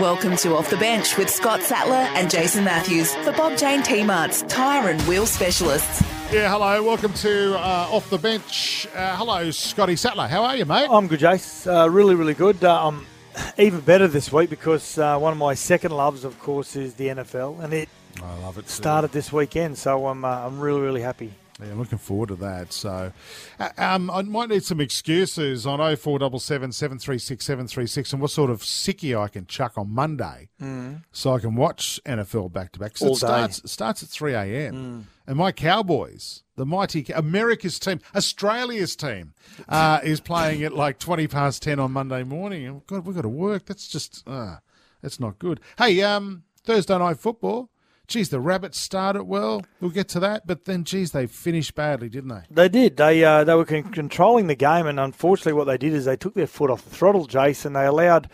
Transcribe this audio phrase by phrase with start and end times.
[0.00, 4.40] Welcome to Off the Bench with Scott Sattler and Jason Matthews for Bob Jane T-Mart's
[4.48, 6.00] tyre and wheel specialists.
[6.32, 6.82] Yeah, hello.
[6.82, 8.86] Welcome to uh, Off the Bench.
[8.94, 10.28] Uh, hello, Scotty Sattler.
[10.28, 10.88] How are you, mate?
[10.90, 11.66] I'm good, Jace.
[11.66, 12.64] Uh, really, really good.
[12.64, 13.06] Uh, I'm
[13.58, 17.08] even better this week because uh, one of my second loves, of course, is the
[17.08, 17.88] NFL, and it
[18.22, 18.62] I love it.
[18.62, 18.68] too.
[18.70, 19.76] started this weekend.
[19.76, 21.34] So I'm, uh, I'm really, really happy.
[21.64, 22.72] Yeah, I'm looking forward to that.
[22.72, 23.12] So,
[23.60, 28.62] uh, um, I might need some excuses on 0477 736 736 and what sort of
[28.62, 30.48] sickie I can chuck on Monday
[31.12, 32.92] so I can watch NFL back to back.
[32.92, 34.74] it starts, it starts at 3 a.m.
[35.26, 39.34] And my Cowboys, the mighty America's team, Australia's team,
[39.68, 42.66] uh, is playing at like 20 past 10 on Monday morning.
[42.66, 43.66] And God, we've got to work.
[43.66, 44.56] That's just, uh,
[45.00, 45.60] that's not good.
[45.78, 47.70] Hey, um, Thursday night football.
[48.12, 49.64] Geez, the Rabbits started well.
[49.80, 52.42] We'll get to that, but then, geez, they finished badly, didn't they?
[52.50, 52.98] They did.
[52.98, 56.16] They uh, they were con- controlling the game, and unfortunately, what they did is they
[56.16, 57.72] took their foot off the throttle, Jason.
[57.72, 58.28] They allowed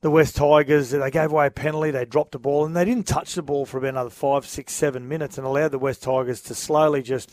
[0.00, 0.90] the West Tigers.
[0.90, 1.92] They gave away a penalty.
[1.92, 4.72] They dropped the ball, and they didn't touch the ball for about another five, six,
[4.72, 7.32] seven minutes, and allowed the West Tigers to slowly just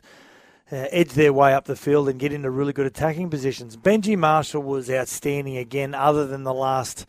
[0.71, 3.77] uh, edge their way up the field and get into really good attacking positions.
[3.77, 7.07] Benji Marshall was outstanding again, other than the last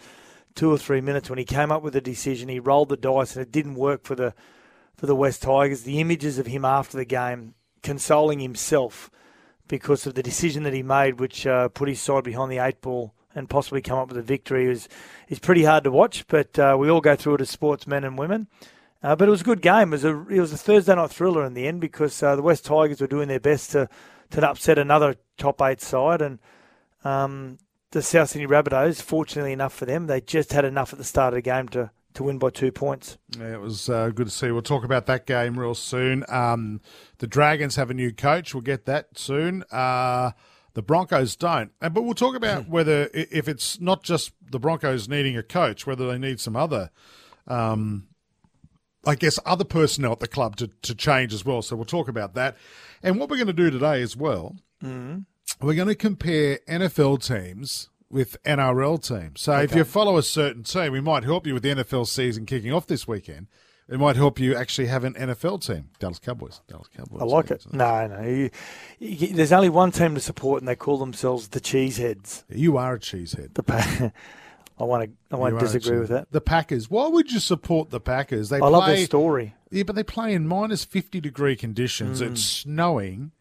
[0.54, 2.48] two or three minutes when he came up with a decision.
[2.48, 4.32] He rolled the dice, and it didn't work for the
[5.00, 5.82] for the West Tigers.
[5.82, 9.10] The images of him after the game, consoling himself
[9.66, 12.82] because of the decision that he made, which uh, put his side behind the eight
[12.82, 14.90] ball and possibly come up with a victory, is
[15.28, 16.26] is pretty hard to watch.
[16.28, 18.48] But uh, we all go through it as sportsmen and women.
[19.02, 19.88] Uh, but it was a good game.
[19.88, 22.42] It was a it was a Thursday night thriller in the end because uh, the
[22.42, 23.88] West Tigers were doing their best to
[24.32, 26.40] to upset another top eight side, and
[27.04, 27.56] um,
[27.92, 31.32] the South Sydney Rabbitohs, fortunately enough for them, they just had enough at the start
[31.32, 33.18] of the game to to win by two points.
[33.38, 34.50] Yeah, it was uh, good to see.
[34.50, 36.24] We'll talk about that game real soon.
[36.28, 36.80] Um,
[37.18, 38.54] the Dragons have a new coach.
[38.54, 39.62] We'll get that soon.
[39.70, 40.32] Uh,
[40.74, 41.72] the Broncos don't.
[41.82, 45.86] Uh, But we'll talk about whether, if it's not just the Broncos needing a coach,
[45.86, 46.90] whether they need some other,
[47.46, 48.06] um,
[49.06, 51.62] I guess, other personnel at the club to, to change as well.
[51.62, 52.56] So we'll talk about that.
[53.02, 54.56] And what we're going to do today as well,
[55.60, 59.40] we're going to compare NFL teams with NRL teams.
[59.40, 62.46] So if you follow a certain team, we might help you with the NFL season
[62.46, 63.46] kicking off this weekend.
[63.88, 65.88] It might help you actually have an NFL team.
[65.98, 66.60] Dallas Cowboys.
[66.68, 67.20] Dallas Cowboys.
[67.20, 67.66] I like it.
[67.72, 68.22] No, no.
[68.22, 68.50] You,
[69.00, 72.44] you, there's only one team to support, and they call themselves the Cheeseheads.
[72.48, 73.54] You are a cheesehead.
[73.54, 74.12] The pa-
[74.78, 75.36] I want to.
[75.36, 76.30] I You won't disagree with that.
[76.30, 76.88] The Packers.
[76.88, 78.48] Why would you support the Packers?
[78.48, 79.54] They I play, love their story.
[79.70, 82.22] Yeah, but they play in minus 50 degree conditions.
[82.22, 82.30] Mm.
[82.30, 83.32] It's snowing.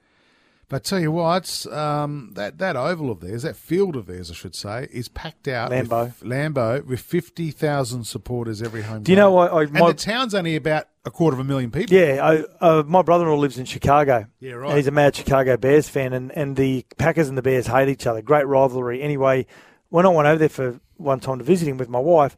[0.69, 4.35] But tell you what, um, that, that oval of theirs, that field of theirs, I
[4.35, 5.71] should say, is packed out.
[5.71, 9.23] Lambo, With, Lambeau with 50,000 supporters every home Do you game.
[9.23, 9.51] know what?
[9.51, 11.95] I, And my, the town's only about a quarter of a million people.
[11.97, 14.27] yeah, I, uh, my brother-in-law lives in Chicago.
[14.39, 14.75] Yeah, And right.
[14.77, 18.05] he's a mad Chicago Bears fan, and, and the Packers and the Bears hate each
[18.05, 18.21] other.
[18.21, 19.01] Great rivalry.
[19.01, 19.47] Anyway,
[19.89, 22.37] when I went over there for one time to visit him with my wife,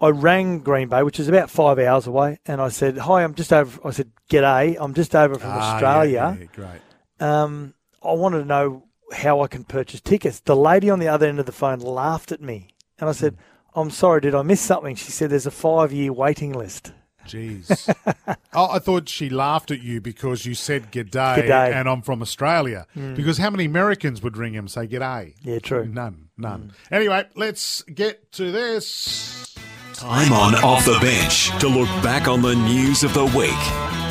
[0.00, 3.34] I rang Green Bay, which is about five hours away, and I said, "Hi, I'm
[3.34, 6.80] just over." I said, "G'day, I'm just over from Ah, Australia." Yeah, yeah, great.
[7.20, 10.40] Um, I wanted to know how I can purchase tickets.
[10.40, 13.34] The lady on the other end of the phone laughed at me, and I said,
[13.34, 13.80] hmm.
[13.80, 16.92] "I'm sorry, did I miss something?" She said, "There's a five-year waiting list."
[17.26, 17.94] Jeez.
[18.54, 21.72] oh, I thought she laughed at you because you said g'day, G'day.
[21.72, 22.86] and I'm from Australia.
[22.94, 23.14] Hmm.
[23.14, 25.34] Because how many Americans would ring him and say g'day?
[25.42, 25.86] Yeah, true.
[25.86, 26.72] None, none.
[26.88, 26.94] Hmm.
[26.94, 29.54] Anyway, let's get to this.
[29.94, 34.09] Time on Off the Bench to look back on the news of the week.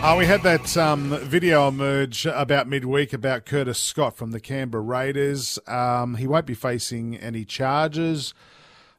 [0.10, 4.82] Oh, we had that um, video emerge about midweek about Curtis Scott from the Canberra
[4.82, 5.58] Raiders.
[5.66, 8.32] Um, he won't be facing any charges.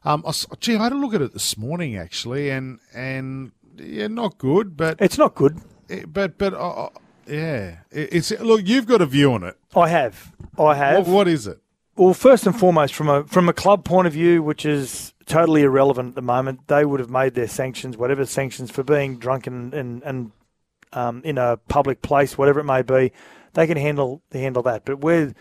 [0.04, 4.06] Um, I gee, I had a look at it this morning actually, and and yeah,
[4.06, 5.60] not good, but It's not good.
[6.06, 6.88] but but uh, uh,
[7.26, 8.60] yeah, It- it's look.
[8.64, 9.56] You've got a view on it.
[9.74, 10.30] I have.
[10.56, 11.08] I have.
[11.08, 11.58] What, what is it?
[11.96, 15.62] Well, first and foremost, from a from a club point of view, which is totally
[15.62, 19.48] irrelevant at the moment, they would have made their sanctions, whatever sanctions for being drunk
[19.48, 20.30] and and, and
[20.92, 23.12] um, in a public place, whatever it may be,
[23.54, 24.84] they can handle handle that.
[24.84, 25.34] But we're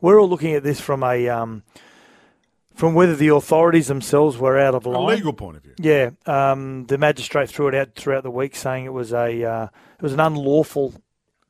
[0.00, 1.62] we're all looking at this from a um,
[2.74, 5.16] from whether the authorities themselves were out of A line.
[5.16, 5.74] legal point of view.
[5.78, 9.64] Yeah, um, the magistrate threw it out throughout the week, saying it was a uh,
[9.64, 10.94] it was an unlawful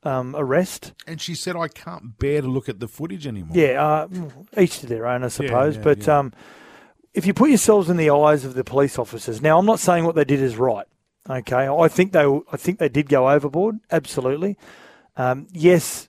[0.03, 0.93] um, arrest.
[1.07, 4.07] And she said, "I can't bear to look at the footage anymore." Yeah, uh,
[4.57, 5.77] each to their own, I suppose.
[5.77, 6.19] yeah, but yeah.
[6.19, 6.33] Um,
[7.13, 10.03] if you put yourselves in the eyes of the police officers, now I'm not saying
[10.03, 10.85] what they did is right.
[11.27, 13.79] Okay, I think they, I think they did go overboard.
[13.91, 14.57] Absolutely.
[15.17, 16.07] Um, yes,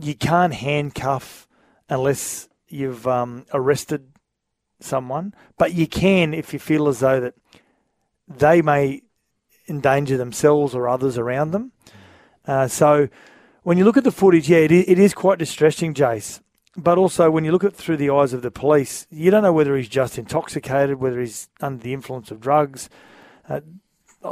[0.00, 1.46] you can't handcuff
[1.88, 4.08] unless you've um, arrested
[4.80, 7.34] someone, but you can if you feel as though that
[8.28, 9.02] they may
[9.68, 11.72] endanger themselves or others around them.
[12.46, 13.08] Uh, so
[13.62, 16.40] when you look at the footage, yeah, it is, it is quite distressing, Jace.
[16.76, 19.52] but also, when you look at through the eyes of the police, you don't know
[19.52, 22.90] whether he's just intoxicated, whether he's under the influence of drugs.
[23.48, 23.60] Uh,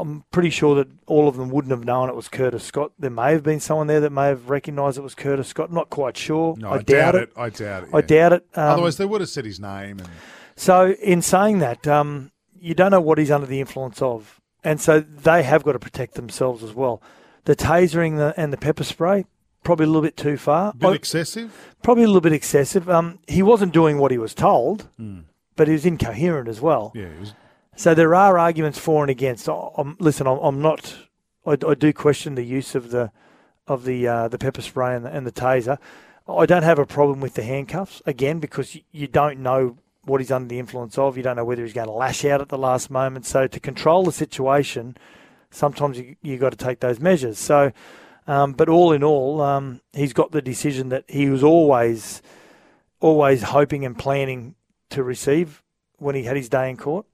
[0.00, 2.92] I'm pretty sure that all of them wouldn't have known it was Curtis Scott.
[2.98, 5.72] There may have been someone there that may have recognised it was Curtis Scott.
[5.72, 6.56] Not quite sure.
[6.58, 7.32] No, I, I, doubt, doubt it.
[7.36, 7.88] I doubt it.
[7.94, 8.46] I doubt it.
[8.54, 10.00] Um, Otherwise, they would have said his name.
[10.00, 10.08] And
[10.56, 14.80] so, in saying that, um, you don't know what he's under the influence of, and
[14.80, 17.02] so they have got to protect themselves as well.
[17.44, 19.26] The tasering the, and the pepper spray
[19.64, 20.70] probably a little bit too far.
[20.70, 21.74] a bit I- excessive.
[21.82, 22.88] probably a little bit excessive.
[22.88, 24.88] Um, he wasn't doing what he was told,
[25.56, 26.92] but he was incoherent as well.
[26.94, 27.34] Yeah, it was,
[27.76, 29.48] So there are arguments for and against.
[29.48, 30.94] I'm, listen, I'm, I'm not.
[31.44, 33.10] I, I do question the use of the
[33.66, 35.78] of the uh, the pepper spray and the, and the taser.
[36.28, 40.20] I don't have a problem with the handcuffs again because you, you don't know what
[40.20, 41.16] he's under the influence of.
[41.16, 43.26] You don't know whether he's going to lash out at the last moment.
[43.26, 44.96] So to control the situation,
[45.50, 47.38] sometimes you you got to take those measures.
[47.38, 47.72] So,
[48.28, 52.22] um, but all in all, um, he's got the decision that he was always
[53.00, 54.54] always hoping and planning
[54.90, 55.62] to receive
[55.98, 57.04] when he had his day in court.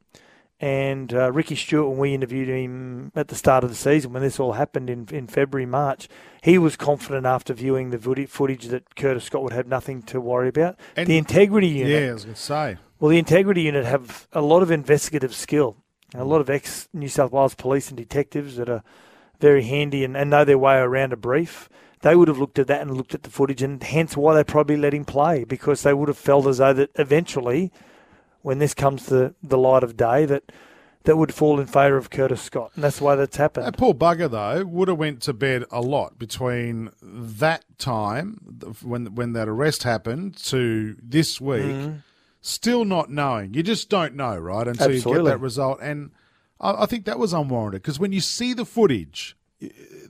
[0.61, 4.23] And uh, Ricky Stewart, when we interviewed him at the start of the season, when
[4.23, 6.07] this all happened in, in February, March,
[6.43, 10.49] he was confident after viewing the footage- that Curtis Scott would have nothing to worry
[10.49, 10.79] about.
[10.97, 12.77] And- the integrity unit, yeah, I was going to say.
[12.99, 15.77] well, the integrity unit have a lot of investigative skill,
[16.15, 18.83] a lot of ex New South Wales police and detectives that are
[19.41, 21.71] very handy and, and know their way around a brief.
[22.03, 24.45] They would have looked at that and looked at the footage, and hence why they
[24.45, 27.73] probably let him play because they would have felt as though that eventually,
[28.43, 30.51] when this comes to the light of day, that
[31.05, 33.67] that would fall in favour of Curtis Scott, and that's the way that's happened.
[33.67, 38.39] That poor bugger though would have went to bed a lot between that time
[38.83, 41.97] when when that arrest happened to this week, Mm-hmm.
[42.43, 43.55] still not knowing.
[43.55, 44.69] You just don't know, right?
[44.69, 46.11] Until you get that result, and
[46.61, 49.37] I, I think that was unwarranted because when you see the footage,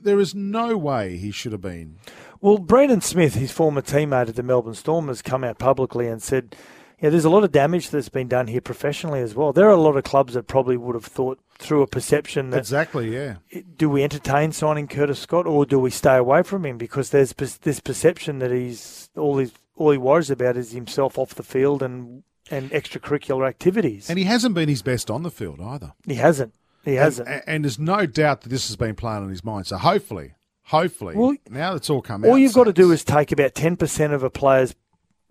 [0.01, 1.97] there is no way he should have been.
[2.41, 6.21] Well, Brandon Smith, his former teammate at the Melbourne Storm, has come out publicly and
[6.23, 6.55] said,
[7.01, 9.51] yeah, there's a lot of damage that's been done here professionally as well.
[9.51, 12.57] There are a lot of clubs that probably would have thought through a perception that
[12.59, 13.35] Exactly, yeah.
[13.75, 17.33] do we entertain signing Curtis Scott or do we stay away from him because there's
[17.33, 21.81] this perception that he's all he's all he worries about is himself off the field
[21.81, 24.09] and and extracurricular activities.
[24.09, 25.93] And he hasn't been his best on the field either.
[26.05, 26.53] he hasn't.
[26.83, 27.27] He hasn't.
[27.29, 29.67] And, and there's no doubt that this has been playing on his mind.
[29.67, 30.33] So hopefully,
[30.63, 32.29] hopefully, Well, now it's all come out.
[32.31, 34.73] All you've got to do is take about 10% of a player's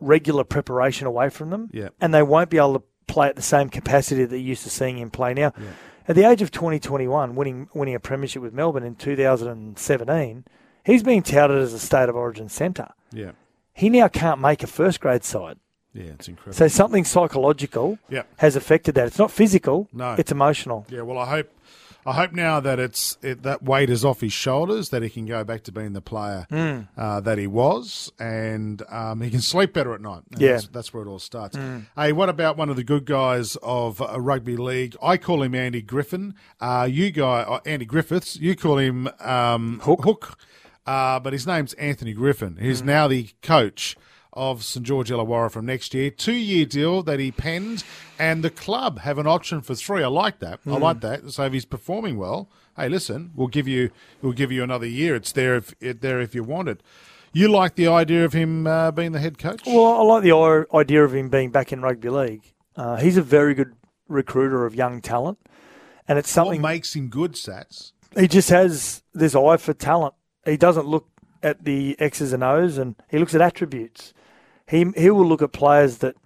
[0.01, 1.89] regular preparation away from them, Yeah.
[2.01, 4.71] and they won't be able to play at the same capacity that you're used to
[4.71, 5.35] seeing him play.
[5.35, 5.53] Now,
[6.09, 10.45] at the age of 2021, winning, winning a premiership with Melbourne in 2017,
[10.85, 12.89] he's being touted as a state of origin centre.
[13.13, 13.33] Yeah,
[13.73, 15.59] He now can't make a first grade side.
[15.93, 16.55] yeah, it's incredible.
[16.55, 18.23] So something psychological Yeah.
[18.39, 19.07] has affected that.
[19.07, 20.15] It's not physical, No.
[20.19, 20.87] it's emotional.
[20.89, 21.51] Yeah, well, I hope,
[22.07, 25.27] I hope now that it's it, that weight is off his shoulders, that he can
[25.27, 26.81] go back to being the player Hmm.
[26.97, 30.23] uh, that he was, and um, he can sleep better at night.
[30.33, 30.53] And Yeah.
[30.53, 31.57] That's, that's where it all starts.
[31.97, 34.97] Hey, what about one of the good guys of uh, rugby league?
[35.03, 36.35] I call him Andy Griffin.
[36.61, 38.37] Uh, you guy, uh, Andy Griffiths.
[38.37, 40.05] You call him um, Hook.
[40.05, 40.39] Hook.
[40.87, 42.57] Uh, but his name's Anthony Griffin.
[42.61, 43.97] He's now the coach
[44.33, 46.11] of St George Illawarra from next year.
[46.11, 47.85] Two year deal that he penned,
[48.19, 50.03] and the club have an option for three.
[50.03, 50.61] I like that.
[50.67, 50.83] I Hmm.
[50.83, 51.31] like that.
[51.33, 53.91] So if he's performing well, hey, listen, we'll give you
[54.23, 55.15] we'll give you another year.
[55.17, 56.83] It's there if it there if you want it.
[57.33, 59.63] You like the idea of him uh, being the head coach?
[59.65, 62.43] Well, I like the idea of him being back in rugby league.
[62.77, 63.73] Uh, he's a very good
[64.09, 65.39] recruiter of young talent,
[66.09, 67.93] and it's what something makes him good, Sats?
[68.19, 70.15] he just has this eye for talent.
[70.45, 71.07] He doesn't look
[71.43, 74.13] at the X's and O's, and he looks at attributes.
[74.71, 76.17] He he will look at players that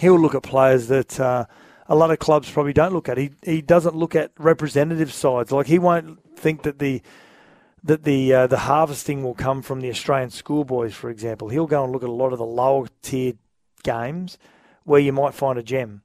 [0.00, 1.46] he will look at players that uh,
[1.88, 3.16] a lot of clubs probably don't look at.
[3.16, 5.52] He he doesn't look at representative sides.
[5.52, 7.02] Like he won't think that the
[7.84, 11.48] that the uh, the harvesting will come from the Australian schoolboys, for example.
[11.48, 13.34] He'll go and look at a lot of the lower tier
[13.84, 14.38] games
[14.84, 16.02] where you might find a gem.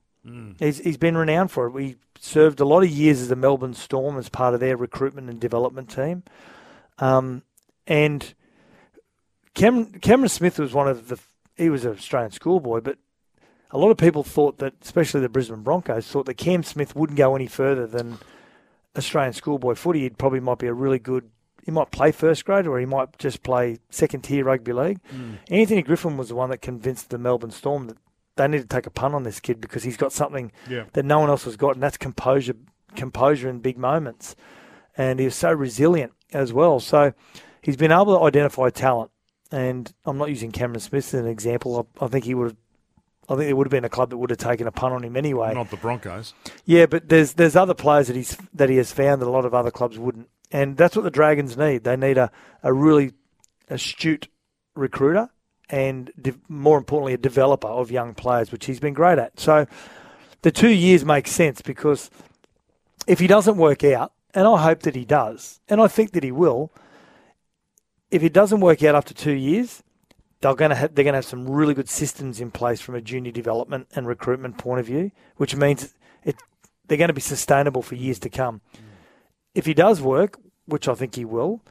[0.60, 1.72] He's he's been renowned for it.
[1.72, 5.30] We served a lot of years as the Melbourne Storm as part of their recruitment
[5.30, 6.24] and development team,
[7.00, 7.42] um,
[7.88, 8.34] and
[9.54, 11.20] Cam, Cameron Smith was one of the.
[11.56, 12.98] He was an Australian schoolboy, but
[13.72, 17.18] a lot of people thought that, especially the Brisbane Broncos, thought that Cam Smith wouldn't
[17.18, 18.18] go any further than
[18.98, 20.02] Australian schoolboy footy.
[20.02, 21.30] He probably might be a really good.
[21.66, 25.00] He might play first grade, or he might just play second tier rugby league.
[25.10, 25.36] Hmm.
[25.50, 27.98] Anthony Griffin was the one that convinced the Melbourne Storm that
[28.36, 30.86] they need to take a punt on this kid because he's got something Yeah.
[30.94, 32.56] that no one else has got, and that's composure,
[32.96, 34.36] composure in big moments.
[34.98, 36.80] And he was so resilient as well.
[36.80, 37.14] So
[37.62, 39.12] he's been able to identify talent.
[39.54, 41.88] And I'm not using Cameron Smith as an example.
[42.02, 42.58] I, I think he would have.
[43.30, 45.04] I think there would have been a club that would have taken a punt on
[45.04, 45.54] him anyway.
[45.54, 46.34] Not the Broncos.
[46.66, 49.46] Yeah, but there's there's other players that he's that he has found that a lot
[49.46, 51.84] of other clubs wouldn't, and that's what the Dragons need.
[51.84, 52.32] They need a,
[52.64, 53.14] a really
[53.70, 54.28] astute
[54.76, 55.30] recruiter
[55.70, 59.40] and de- more importantly, a developer of young players, which he's been great at.
[59.40, 59.68] So
[60.42, 62.10] the two years makes sense because
[63.08, 66.24] if he doesn't work out, and I hope that he does, and I think that
[66.24, 66.72] he will,
[68.14, 69.82] if it doesn't work out after two years,
[70.40, 72.94] they're going to have, they're going to have some really good systems in place from
[72.94, 76.36] a junior development and recruitment point of view, which means it
[76.88, 78.62] they're going to be sustainable for years to come.
[78.76, 78.80] Mm.
[79.56, 81.62] If he does work, which I think he will,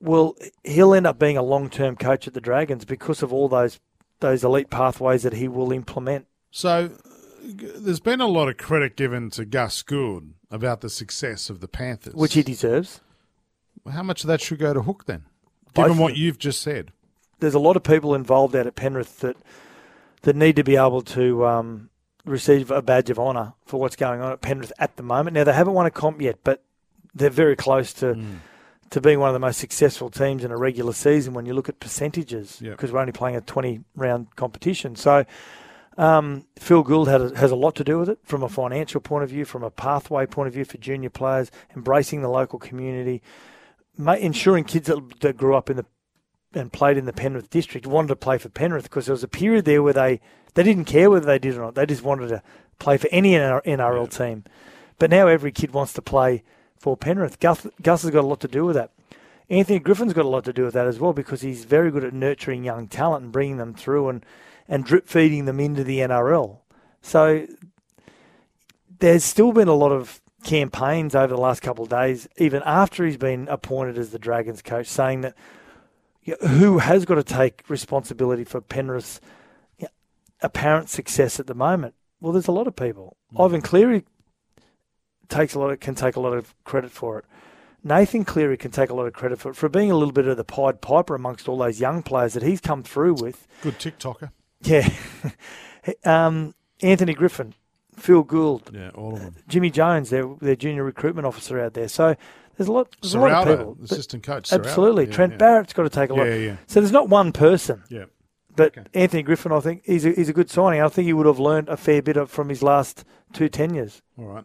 [0.00, 3.48] will he'll end up being a long term coach at the Dragons because of all
[3.48, 3.80] those
[4.20, 6.26] those elite pathways that he will implement.
[6.50, 6.90] So
[7.42, 11.68] there's been a lot of credit given to Gus Gould about the success of the
[11.68, 13.00] Panthers, which he deserves.
[13.90, 15.24] How much of that should go to Hook then,
[15.74, 16.92] given what you've just said?
[17.40, 19.36] There's a lot of people involved out at Penrith that
[20.22, 21.88] that need to be able to um,
[22.26, 25.34] receive a badge of honour for what's going on at Penrith at the moment.
[25.34, 26.62] Now they haven't won a comp yet, but
[27.14, 28.22] they're very close to
[28.90, 31.68] to being one of the most successful teams in a regular season when you look
[31.68, 32.72] at percentages Yep.
[32.72, 34.96] because we're only playing a 20 round competition.
[34.96, 35.24] So
[35.96, 39.00] um, Phil Gould had a, has a lot to do with it from a financial
[39.00, 42.58] point of view, from a pathway point of view for junior players, embracing the local
[42.58, 43.22] community,
[43.98, 45.86] ensuring kids that, that grew up in the
[46.52, 49.28] and played in the Penrith district wanted to play for Penrith because there was a
[49.28, 50.20] period there where they,
[50.54, 51.74] they didn't care whether they did or not.
[51.76, 52.42] They just wanted to
[52.78, 54.44] play for any NR NRL team.
[54.98, 56.42] But now every kid wants to play
[56.76, 57.38] for Penrith.
[57.38, 58.90] Gus, Gus has got a lot to do with that.
[59.48, 62.04] Anthony Griffin's got a lot to do with that as well because he's very good
[62.04, 64.24] at nurturing young talent and bringing them through and,
[64.68, 66.58] and drip feeding them into the NRL.
[67.02, 67.46] So
[69.00, 73.04] there's still been a lot of campaigns over the last couple of days, even after
[73.04, 75.34] he's been appointed as the Dragons coach, saying that
[76.22, 79.20] you know, who has got to take responsibility for Penrith's
[79.78, 79.90] you know,
[80.42, 81.94] apparent success at the moment?
[82.20, 83.16] Well, there's a lot of people.
[83.38, 84.04] Ivan Cleary
[85.28, 87.24] takes a lot of, can take a lot of credit for it.
[87.82, 90.26] Nathan Cleary can take a lot of credit for it for being a little bit
[90.26, 93.46] of the Pied Piper amongst all those young players that he's come through with.
[93.62, 94.32] Good TikToker.
[94.62, 94.92] Yeah.
[96.04, 97.54] um, Anthony Griffin,
[98.00, 99.34] Phil Gould, Yeah, all of them.
[99.48, 101.88] Jimmy Jones, their their junior recruitment officer out there.
[101.88, 102.16] So
[102.56, 103.76] there's a lot, there's a lot of people.
[103.84, 104.52] Assistant coach.
[104.52, 105.38] Absolutely, Yeah, Trent yeah.
[105.38, 106.26] Barrett's got to take a lot.
[106.26, 106.56] Yeah, yeah.
[106.66, 108.04] So there's not one person, Yeah.
[108.56, 108.86] but Okay.
[108.94, 110.82] Anthony Griffin, I think, he's a, he's a good signing.
[110.82, 114.02] I think he would have learned a fair bit of, from his last two tenures.
[114.18, 114.44] All right.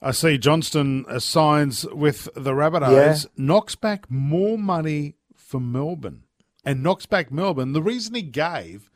[0.00, 3.30] I see Johnston uh, signs with the Rabbitohs, yeah.
[3.36, 6.24] knocks back more money for Melbourne,
[6.64, 7.72] and knocks back Melbourne.
[7.72, 8.90] The reason he gave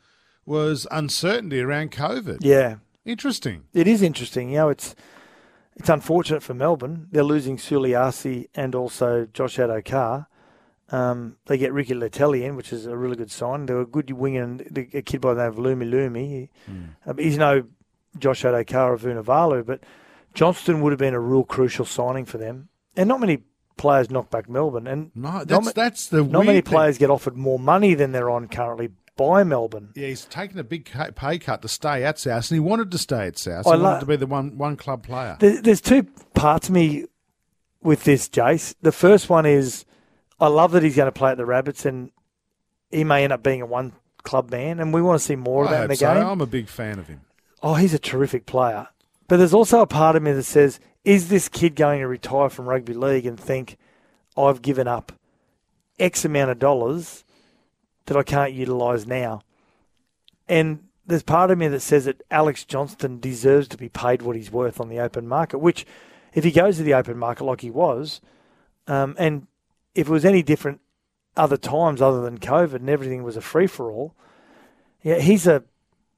[0.45, 2.39] was uncertainty around COVID.
[2.41, 2.75] Yeah,
[3.05, 3.63] Interesting.
[3.73, 4.49] it is interesting.
[4.49, 4.95] You know, it's
[5.75, 7.07] it's unfortunate for Melbourne.
[7.11, 10.27] They're losing Suliasi and also Josh Addo-Carr.
[10.91, 13.65] Um, they get Ricky Leteli in, which is a really good sign.
[13.65, 16.49] They're a good winger, and the- a kid by the name of Lumi Lumi.
[17.05, 17.63] Um, he's no
[18.17, 19.81] Josh Addo-Carr or Vunivalu, but
[20.33, 22.69] Johnston would have been a real crucial signing for them.
[22.97, 23.43] And not many
[23.77, 26.63] players knock back Melbourne, and No, that's ma- that's the not many thing.
[26.73, 29.89] players get offered more money than they're on currently by Melbourne.
[29.95, 32.97] Yeah, he's taken a big pay cut to stay at South, and he wanted to
[32.97, 33.67] stay at South.
[33.67, 35.35] I He lo- wanted to be the one one club player.
[35.39, 37.05] There's two parts of me
[37.83, 38.75] with this, Jace.
[38.81, 39.83] The first one is
[40.39, 42.11] I love that he's going to play at the Rabbits, and
[42.91, 43.91] he may end up being a one
[44.23, 46.13] club man, and we want to see more of I that in the so.
[46.13, 46.25] game.
[46.25, 47.19] I'm a big fan of him.
[47.61, 48.87] Oh, he's a terrific player.
[49.27, 52.49] But there's also a part of me that says, is this kid going to retire
[52.49, 53.77] from rugby league and think,
[54.37, 55.11] I've given up
[55.99, 57.25] X amount of dollars
[58.09, 59.41] that I can't utilise now?
[60.47, 64.35] And there's part of me that says that Alex Johnston deserves to be paid what
[64.35, 65.85] he's worth on the open market, which,
[66.33, 68.21] if he goes to the open market like he was,
[68.87, 69.47] um, and
[69.95, 70.81] if it was any different
[71.37, 74.13] other times other than COVID and everything was a free for all,
[75.01, 75.63] yeah, he's a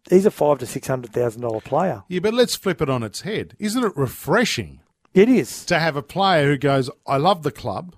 [0.10, 2.04] he's a five to six hundred thousand dollar player.
[2.08, 3.56] Yeah, but let's flip it on its head.
[3.60, 4.82] Isn't it refreshing
[5.14, 5.64] It is.
[5.66, 7.96] to have a player who goes, I love the club,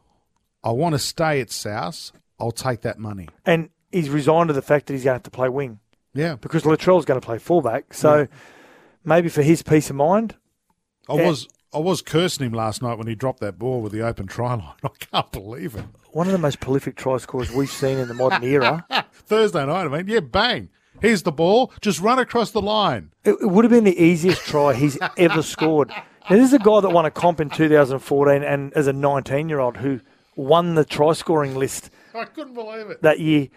[0.64, 3.30] I want to stay at South, I'll take that money.
[3.46, 5.80] And he's resigned to the fact that he's going to have to play wing
[6.14, 6.36] Yeah.
[6.36, 7.94] because Latrell's going to play fullback.
[7.94, 8.28] So
[9.06, 10.36] maybe for his peace of mind,
[11.10, 11.28] I Yeah.
[11.30, 14.28] was I was cursing him last night when he dropped that ball with the open
[14.28, 14.74] try line.
[14.84, 15.86] I can't believe it.
[16.12, 18.86] one of the most prolific try scorers we've seen in the modern era.
[19.12, 20.70] Thursday night, I mean, yeah, bang.
[21.02, 21.74] Here's the ball.
[21.82, 23.12] Just run across the line.
[23.26, 25.90] It, it would have been the easiest try he's ever scored.
[25.90, 26.04] Now,
[26.38, 29.60] this is a guy that won a comp in 2014 and as a 19 year
[29.60, 30.00] old who
[30.36, 33.02] won the try scoring list I couldn't believe it.
[33.02, 33.48] that year.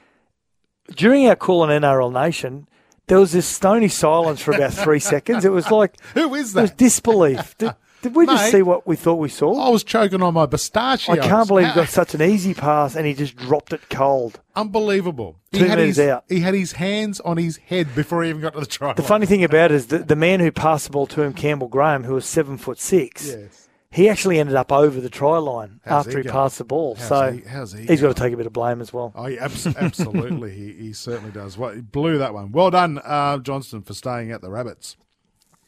[0.95, 2.67] During our call on NRL Nation,
[3.09, 5.45] there was this stony silence for about three seconds.
[5.45, 6.77] It was like, Who is it was that?
[6.77, 7.57] disbelief.
[7.59, 9.59] Did, did we just see what we thought we saw?
[9.67, 11.15] I was choking on my pistachio.
[11.15, 14.39] I can't believe he got such an easy pass and he just dropped it cold.
[14.55, 15.37] Unbelievable.
[15.53, 16.25] Two he had his, out.
[16.29, 19.03] He had his hands on his head before he even got to the try The
[19.03, 19.09] line.
[19.09, 21.69] funny thing about it is that the man who passed the ball to him, Campbell
[21.69, 23.66] Graham, who was seven foot six, Yes.
[23.97, 26.97] He actually ended up over the try line How's after he he, passed the ball.
[26.97, 29.11] How's so he- how's he has got to take a bit of blame as well.
[29.17, 30.51] Oh, yeah, abs- absolutely.
[30.51, 31.57] he, he certainly does.
[31.57, 32.53] Well, he blew that one.
[32.53, 34.99] Well done, uh, Johnston, for staying at the Rabbits.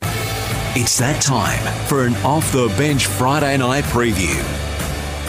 [0.02, 4.67] It's that time for an off the bench Friday night preview.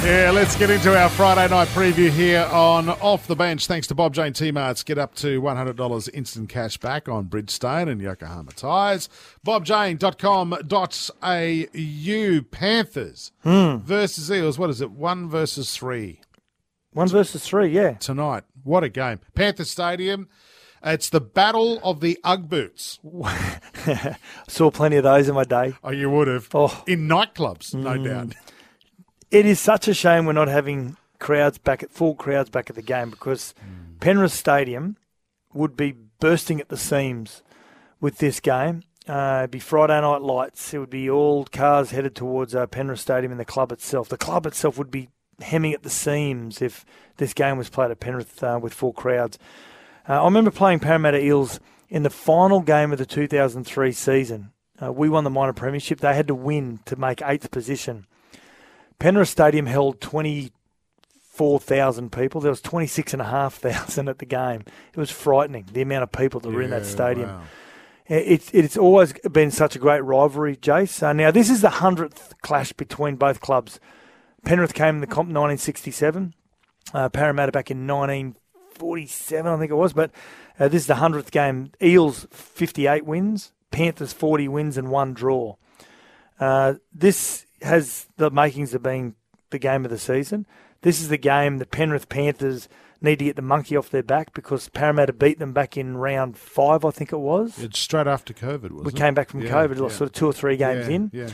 [0.02, 3.68] Yeah, let's get into our Friday night preview here on Off the Bench.
[3.68, 4.82] Thanks to Bob Jane T Marts.
[4.82, 9.10] Get up to $100 instant cash back on Bridgestone and Yokohama tyres.
[9.46, 13.76] BobJane.com.au Panthers hmm.
[13.84, 14.58] versus Eels.
[14.58, 14.92] What is it?
[14.92, 16.22] One versus three
[16.94, 17.92] One versus three, yeah.
[17.94, 18.46] tonight.
[18.64, 19.20] What a game.
[19.36, 20.30] Panther Stadium.
[20.82, 23.00] It's the Battle of the Ugg Boots.
[24.48, 25.74] Saw plenty of those in my day.
[25.84, 26.48] Oh, you would have.
[26.54, 26.86] Oh.
[26.88, 28.04] In nightclubs, no hmm.
[28.06, 28.36] doubt.
[29.32, 32.76] It is such a shame we're not having crowds back at full crowds back at
[32.76, 33.54] the game because
[34.00, 34.98] Penrith Stadium
[35.54, 37.44] would be bursting at the seams
[38.02, 38.82] with this game.
[39.08, 40.74] Uh, it'd be Friday night lights.
[40.74, 44.10] It would be all cars headed towards uh, Penrith Stadium and the club itself.
[44.10, 45.10] The club itself would be
[45.42, 46.84] hemming at the seams if
[47.18, 49.38] this game was played at Penrith uh, with full crowds.
[50.08, 54.52] Uh, I remember playing Parramatta Eels in the final game of the 2003 season.
[54.82, 56.00] Uh, we won the minor premiership.
[56.00, 58.08] They had to win to make eighth position.
[59.00, 62.42] Penrith Stadium held 24,000 people.
[62.42, 64.66] There was 26,500 at the game.
[64.94, 67.30] It was frightening, the amount of people that were in that stadium.
[67.30, 67.42] wow.
[68.12, 71.04] It's it's always been such a great rivalry, Jace.
[71.04, 73.80] Uh, now, this is the 100th clash between both clubs.
[74.44, 76.34] Penrith came in the comp in 1967,
[76.96, 79.94] uh, Parramatta back in 1947, I think it was.
[79.94, 80.10] But
[80.60, 81.72] uh, this is the 100th game.
[81.84, 85.58] Eels 58 wins, Panthers 40 wins, and one draw.
[86.40, 89.16] Uh, this has the makings of being
[89.50, 90.46] the game of the season.
[90.82, 92.70] This is the game the Penrith Panthers
[93.02, 96.38] need to get the monkey off their back because Parramatta beat them back in round
[96.38, 97.58] five, I think it was.
[97.60, 98.96] It's straight after COVID, was we it?
[98.96, 99.88] came back from Yeah, COVID, yeah.
[99.90, 101.12] sort of two or three games Yeah, in.
[101.14, 101.30] Yeah.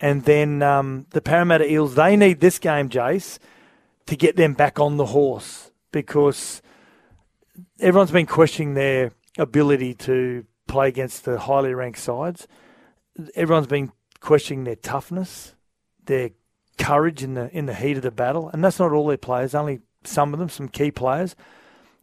[0.00, 3.38] And then um, the Parramatta Eels, they need this game, Jace,
[4.06, 6.62] to get them back on the horse because
[7.80, 12.46] everyone's been questioning their ability to play against the highly ranked sides.
[13.34, 15.54] Everyone's been questioning their toughness,
[16.08, 16.30] their
[16.76, 19.54] courage in the in the heat of the battle, and that's not all their players.
[19.54, 21.36] Only some of them, some key players.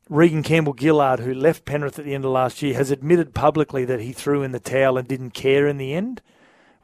[0.09, 3.85] Reagan Campbell Gillard, who left Penrith at the end of last year, has admitted publicly
[3.85, 6.21] that he threw in the towel and didn't care in the end,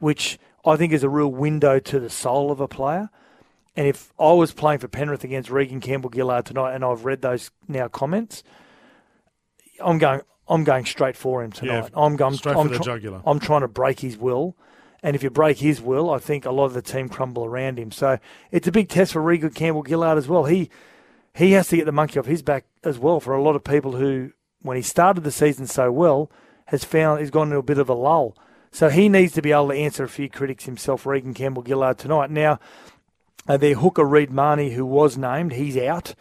[0.00, 3.10] which I think is a real window to the soul of a player.
[3.76, 7.22] And if I was playing for Penrith against Reagan Campbell Gillard tonight, and I've read
[7.22, 8.42] those now comments,
[9.82, 10.20] I'm going.
[10.48, 11.90] I'm going straight for him tonight.
[11.92, 13.22] Yeah, I'm going straight I'm for the try- jugular.
[13.24, 14.56] I'm trying to break his will,
[15.02, 17.78] and if you break his will, I think a lot of the team crumble around
[17.78, 17.90] him.
[17.90, 18.18] So
[18.50, 20.44] it's a big test for Reagan Campbell Gillard as well.
[20.44, 20.70] He
[21.34, 23.64] he has to get the monkey off his back as well for a lot of
[23.64, 26.30] people who, when he started the season so well,
[26.66, 28.36] has found he's gone into a bit of a lull.
[28.70, 31.98] So he needs to be able to answer a few critics himself, Reagan Campbell Gillard
[31.98, 32.30] tonight.
[32.30, 32.58] Now,
[33.48, 36.14] uh, their hooker Reed Mahoney, who was named, he's out.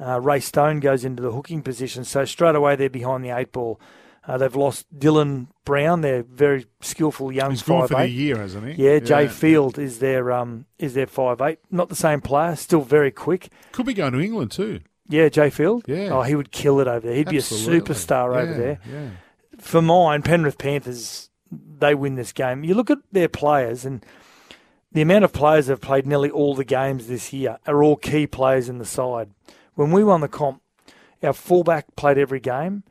[0.00, 3.52] Uh, Ray Stone goes into the hooking position, so straight away they're behind the eight
[3.52, 3.80] ball.
[4.28, 8.12] Uh, they've lost Dylan Brown, their very skillful young He's gone five eight.
[8.12, 8.84] year, hasn't he?
[8.84, 11.58] Yeah, Jai Field is their um is their five eight.
[11.70, 13.48] Not the same player, still very quick.
[13.72, 14.80] Could be going to England too.
[15.08, 15.84] Yeah, Jai Field.
[15.86, 16.10] Yeah.
[16.10, 17.16] Oh, he would kill it over there.
[17.16, 17.80] He'd Absolutely.
[17.80, 18.78] be a superstar over there.
[18.92, 19.08] Yeah.
[19.58, 22.62] For mine, Penrith Panthers, they win this game.
[22.64, 24.04] You look at their players and
[24.92, 27.96] the amount of players that have played nearly all the games this year are all
[27.96, 29.30] key players in the side.
[29.74, 30.60] When we won the comp,
[31.22, 32.82] our fullback played every game,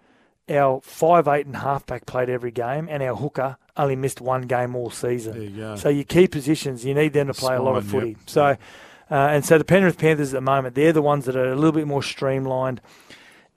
[0.50, 4.76] our five eight and halfback played every game, and our hooker only missed one game
[4.76, 5.56] all season.
[5.56, 5.78] You.
[5.78, 8.10] So your key positions, you need them to play a lot of footy.
[8.10, 8.18] yep.
[8.26, 8.56] So, uh,
[9.10, 11.72] and so the Penrith Panthers at the moment, they're the ones that are a little
[11.72, 12.82] bit more streamlined.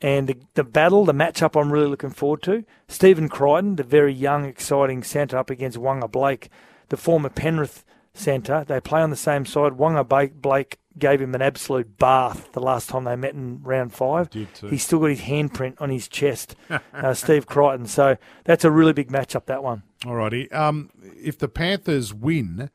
[0.02, 2.64] And the, the battle, the matchup, I'm really looking forward to.
[2.88, 6.48] Stephen Crichton, the very young, exciting centre, up against Waqa Blake,
[6.88, 8.64] the former Penrith centre.
[8.66, 9.72] They play on the same side.
[9.74, 14.28] Waqa Blake gave him an absolute bath the last time they met in round five.
[14.30, 14.66] Did too.
[14.68, 16.56] He's still got his handprint on his chest,
[16.94, 17.86] uh, Steve Crichton.
[17.86, 19.82] So that's a really big matchup, that one.
[20.02, 20.52] Alrighty.
[20.54, 20.90] Um,
[21.22, 22.70] if the Panthers win,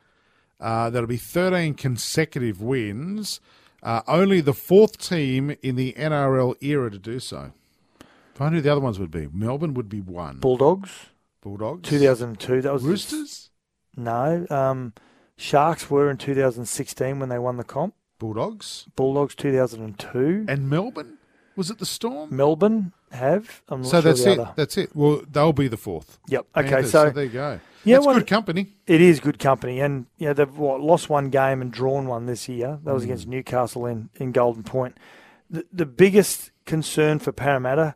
[0.59, 3.39] uh, that'll be 13 consecutive wins.
[3.83, 7.51] Uh, only the fourth team in the NRL era to do so.
[7.99, 9.27] If Find who the other ones would be.
[9.31, 10.39] Melbourne would be one.
[10.39, 10.91] Bulldogs,
[11.41, 11.87] Bulldogs.
[11.89, 12.61] 2002.
[12.61, 13.49] That was the- Roosters.
[13.95, 14.45] No.
[14.49, 14.93] Um,
[15.37, 17.93] Sharks were in 2016 when they won the comp.
[18.19, 18.87] Bulldogs.
[18.95, 20.45] Bulldogs 2002.
[20.47, 21.17] And Melbourne.
[21.55, 22.35] Was it the Storm?
[22.35, 23.61] Melbourne have.
[23.69, 24.39] I'm not so sure that's it.
[24.39, 24.51] other.
[24.55, 24.95] That's it.
[24.95, 26.19] Well, they'll be the fourth.
[26.27, 26.45] Yep.
[26.55, 26.69] Okay.
[26.69, 27.59] Panthers, so there you go.
[27.85, 28.73] Yeah, That's well- good company.
[28.87, 32.25] it is good company, and you know they've what, lost one game and drawn one
[32.25, 32.79] this year.
[32.83, 33.05] That was Mm.
[33.05, 34.97] against Newcastle in, in Golden Point.
[35.49, 37.95] The, the biggest concern for Parramatta,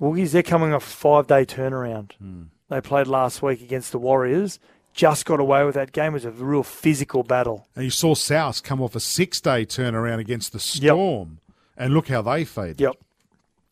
[0.00, 2.12] Woogies, they're coming off a five day turnaround.
[2.22, 2.46] Mm.
[2.70, 4.60] They played last week against the Warriors
[4.94, 6.12] just got away with that game.
[6.12, 7.66] It was a real physical battle.
[7.74, 11.40] And you saw South come off a six day turnaround against the Storm,
[11.76, 12.80] and look how they faded.
[12.80, 12.96] Yep.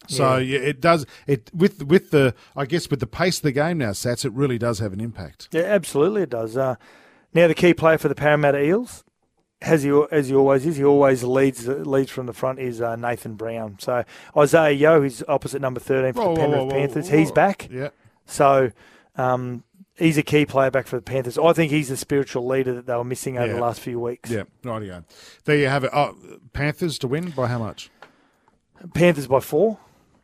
[0.08, 0.58] So yeah.
[0.58, 3.90] it does it with with the I guess with the pace of the game now,
[3.90, 4.24] Sats.
[4.24, 5.48] It really does have an impact.
[5.52, 6.56] Yeah, absolutely, it does.
[6.56, 6.74] Uh,
[7.32, 9.04] now the key player for the Parramatta Eels,
[9.60, 12.58] as he as he always is, he always leads leads from the front.
[12.58, 13.76] Is uh, Nathan Brown.
[13.78, 14.04] So
[14.36, 17.68] Isaah Yeo, who's opposite number thirteen for Whoa, the Penrith whoa, whoa, Panthers, he's back.
[17.70, 17.90] Yeah.
[18.26, 18.72] So
[19.14, 19.62] um,
[20.02, 21.38] he's a key player back for the Panthers.
[21.38, 23.52] I think he's the spiritual leader that they were missing over Yeah.
[23.54, 24.30] the last few weeks.
[24.30, 25.04] Yeah, rightio.
[25.44, 25.90] There you have it.
[25.94, 26.16] Oh,
[26.52, 27.90] Panthers to win by how much?
[28.94, 29.78] Panthers by four.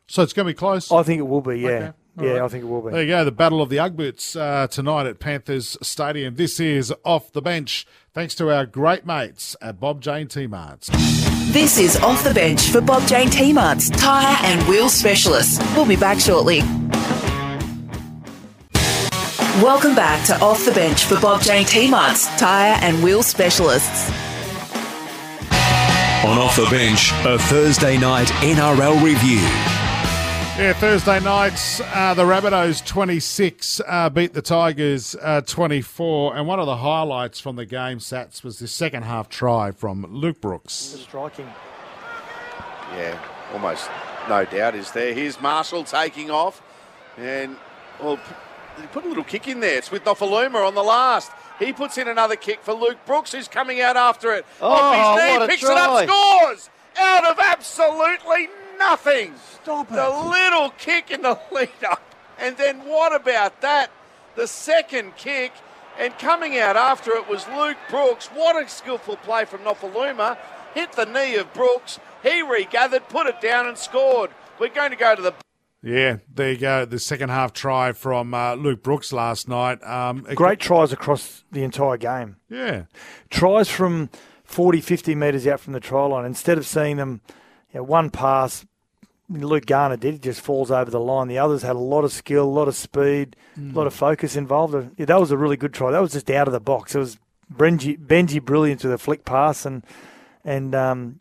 [0.07, 0.91] So it's going to be close.
[0.91, 1.59] I think it will be.
[1.59, 1.91] Yeah, Okay.
[2.21, 2.41] Yeah, right.
[2.41, 2.91] I think it will be.
[2.91, 6.35] There you go, the Battle of the Ugboots uh, tonight at Panthers Stadium.
[6.35, 10.89] This is Off the Bench, thanks to our great mates at Bob Jane T Marts.
[11.53, 15.57] This is Off the Bench for Bob Jane T-Marts, tyre and wheel specialists.
[15.75, 16.61] We'll be back shortly.
[19.61, 24.09] Welcome back to Off the Bench for Bob Jane T-Marts, tyre and wheel specialists.
[26.23, 29.39] On Off the Bench, a Thursday night NRL review.
[30.57, 36.37] Yeah, Thursday nights, uh, the Rabbitohs 26 uh, beat the Tigers uh, 24.
[36.37, 40.05] And one of the highlights from the game, Sats, was the second half try from
[40.05, 40.73] Luke Brooks.
[40.73, 41.47] Striking.
[42.93, 43.19] Yeah,
[43.51, 43.89] almost
[44.29, 45.13] no doubt is there.
[45.13, 46.61] Here's Marshall taking off,
[47.17, 47.57] and
[48.01, 48.23] well, p-
[48.81, 49.77] he put a little kick in there.
[49.77, 51.31] It's with Nofoaluma on the last.
[51.59, 54.45] He puts in another kick for Luke Brooks, who's coming out after it.
[54.61, 59.33] Oh, Off his knee, what a picks it up, scores out of absolutely nothing.
[59.61, 59.95] Stop it.
[59.95, 62.01] The little kick in the lead up,
[62.37, 63.91] and then what about that?
[64.35, 65.51] The second kick.
[65.97, 68.27] And coming out after it was Luke Brooks.
[68.27, 70.37] What a skillful play from Nofoaluma.
[70.73, 71.99] Hit the knee of Brooks.
[72.23, 74.31] He regathered, put it down, and scored.
[74.59, 75.33] We're going to go to the
[75.81, 76.83] Yeah, there you go.
[76.85, 79.81] The second half try from uh, Luke Brooks last night.
[79.83, 82.35] Um, it- Great tries across the entire game.
[82.49, 82.83] Yeah.
[83.29, 84.09] Tries from
[84.43, 86.25] 40, 50 metres out from the try line.
[86.25, 87.21] Instead of seeing them,
[87.71, 88.65] you know, one pass,
[89.29, 91.27] Luke Garner did, he just falls over the line.
[91.27, 94.35] The others had a lot of skill, a lot of speed, a lot of focus
[94.35, 94.73] involved.
[94.97, 95.91] Yeah, that was a really good try.
[95.91, 96.95] That was just out of the box.
[96.95, 97.19] It was
[97.53, 99.85] Benji, Benji brilliant with a flick pass and
[100.43, 101.18] and um,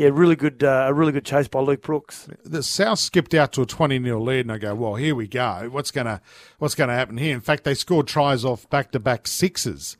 [0.00, 2.26] yeah, really good, uh, a really good chase by Luke Brooks.
[2.44, 5.28] the South skipped out to a 20 0 lead, and I go, well, here we
[5.28, 5.68] go.
[5.70, 6.20] What's gonna
[6.58, 7.34] What's gonna happen here?
[7.34, 9.96] In fact, they scored tries off back to back sixes.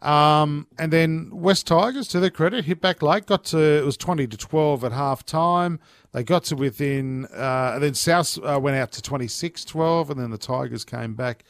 [0.00, 3.26] Um, and then West Tigers, to their credit, hit back late.
[3.26, 5.78] Got to it was 20 to 12 at half time.
[6.12, 10.20] They got to within, uh, and then South uh, went out to 26 12, and
[10.20, 11.44] then the Tigers came back.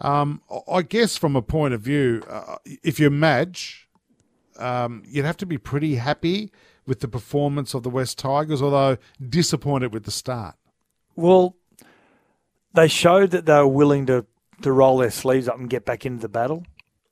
[0.00, 3.88] Um, I- I guess from a point of view, uh, if you're Madge,
[4.58, 6.50] um, you'd have to be pretty happy
[6.88, 8.96] with the performance of the West Tigers, although
[9.28, 10.56] disappointed with the start.
[11.14, 11.54] Well,
[12.72, 14.24] they showed that they were willing to,
[14.62, 16.64] to roll their sleeves up and get back into the battle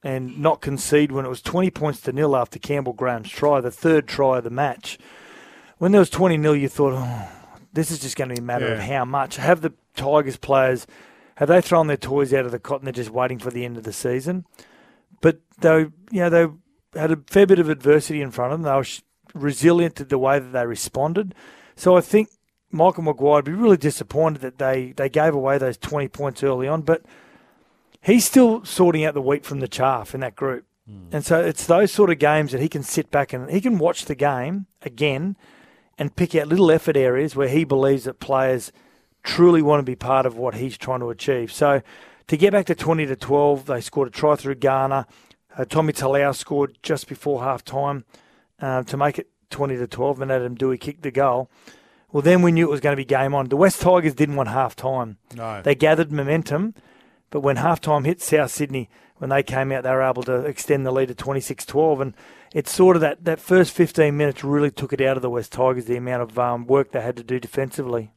[0.02, 3.70] and not concede when it was 20 points to nil after Campbell Graham's try, the
[3.70, 4.98] third try of the match.
[5.76, 7.28] When there was 20 nil, you thought, oh,
[7.74, 9.36] this is just going to be a matter of how much.
[9.36, 10.86] Have the Tigers players,
[11.36, 13.66] have they thrown their toys out of the cot and they're just waiting for the
[13.66, 14.46] end of the season?
[15.20, 16.46] But they, you know, they
[16.98, 18.70] had a fair bit of adversity in front of them.
[18.70, 18.86] They were
[19.36, 21.34] resilient to the way that they responded.
[21.76, 22.30] So I think
[22.70, 26.68] Michael Maguire would be really disappointed that they, they gave away those 20 points early
[26.68, 27.02] on, but
[28.02, 30.64] he's still sorting out the wheat from the chaff in that group.
[31.12, 33.78] And so it's those sort of games that he can sit back and he can
[33.78, 35.36] watch the game again
[35.98, 38.70] and pick out little effort areas where he believes that players
[39.24, 41.52] truly want to be part of what he's trying to achieve.
[41.52, 41.82] So
[42.28, 45.06] to get back to 20 to 12, they scored a try through Garner.
[45.56, 48.04] Uh, Tommy Talau scored just before half time
[48.60, 51.50] uh, to make it 20 to 12, and Adam Doueihi kicked the goal.
[52.12, 53.48] Well, then we knew it was going to be game on.
[53.48, 55.18] The West Tigers didn't want half time.
[55.34, 55.60] No.
[55.62, 56.74] They gathered momentum,
[57.30, 58.88] but when half time hit South Sydney,
[59.18, 62.00] when they came out, they were able to extend the lead to 26 12.
[62.00, 62.14] And
[62.54, 65.52] it's sort of that, that first 15 minutes really took it out of the West
[65.52, 68.12] Tigers, the amount of um, work they had to do defensively.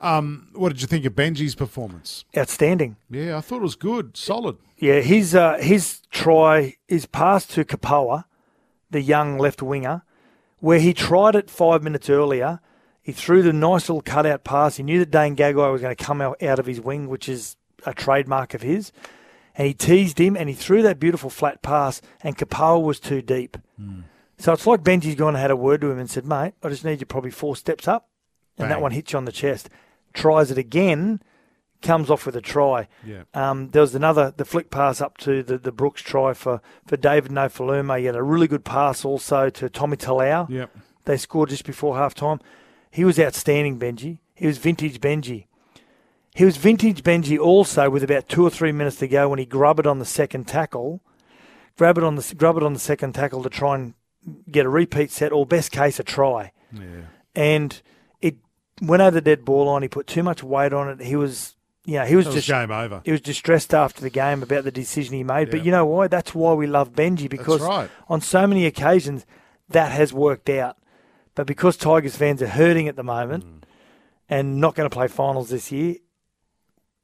[0.00, 2.24] Um, what did you think of Benji's performance?
[2.36, 2.96] Outstanding.
[3.10, 4.56] Yeah, I thought it was good, solid.
[4.78, 8.24] Yeah, his uh, his try, his pass to Kepaoa,
[8.90, 10.02] the young left winger,
[10.58, 12.60] where he tried it five minutes earlier.
[13.02, 14.76] He threw the nice little cutout pass.
[14.76, 17.28] He knew that Dane Gagai was going to come out, out of his wing, which
[17.28, 18.92] is a trademark of his.
[19.54, 23.22] And he teased him and he threw that beautiful flat pass, and Kepaoa was too
[23.22, 23.56] deep.
[23.76, 24.00] Hmm.
[24.38, 26.68] So it's like Benji's gone and had a word to him and said, mate, I
[26.70, 28.08] just need you probably four steps up.
[28.58, 29.70] And that one hits you on the chest.
[30.12, 31.22] Tries it again,
[31.82, 32.88] comes off with a try.
[33.04, 33.22] Yeah.
[33.34, 36.96] Um, there was another the flick pass up to the, the Brooks try for, for
[36.96, 37.98] David Nofoaluma.
[37.98, 40.48] He had a really good pass also to Tommy Talau.
[40.48, 40.70] Yep.
[41.04, 42.40] They scored just before half time.
[42.90, 44.18] He was outstanding, Benji.
[44.34, 45.46] He was vintage Benji.
[46.34, 49.46] He was vintage Benji also with about two or three minutes to go when he
[49.46, 51.02] grubbed it on the second tackle,
[51.76, 53.94] grab it on the grub it on the second tackle to try and
[54.50, 56.52] get a repeat set or best case a try.
[56.72, 57.06] Yeah.
[57.34, 57.80] And
[58.20, 58.36] it
[58.80, 59.82] went over the dead ball line.
[59.82, 61.00] He put too much weight on it.
[61.04, 61.56] He was,
[61.98, 63.00] know, he was was just game over.
[63.04, 65.50] he was distressed after the game about the decision he made.
[65.50, 66.08] But you know why?
[66.08, 67.90] That's why we love Benji because right.
[68.08, 69.24] on so many occasions
[69.68, 70.76] that has worked out.
[71.34, 73.62] But because Tigers fans are hurting at the moment Mm.
[74.28, 75.96] and not going to play finals this year,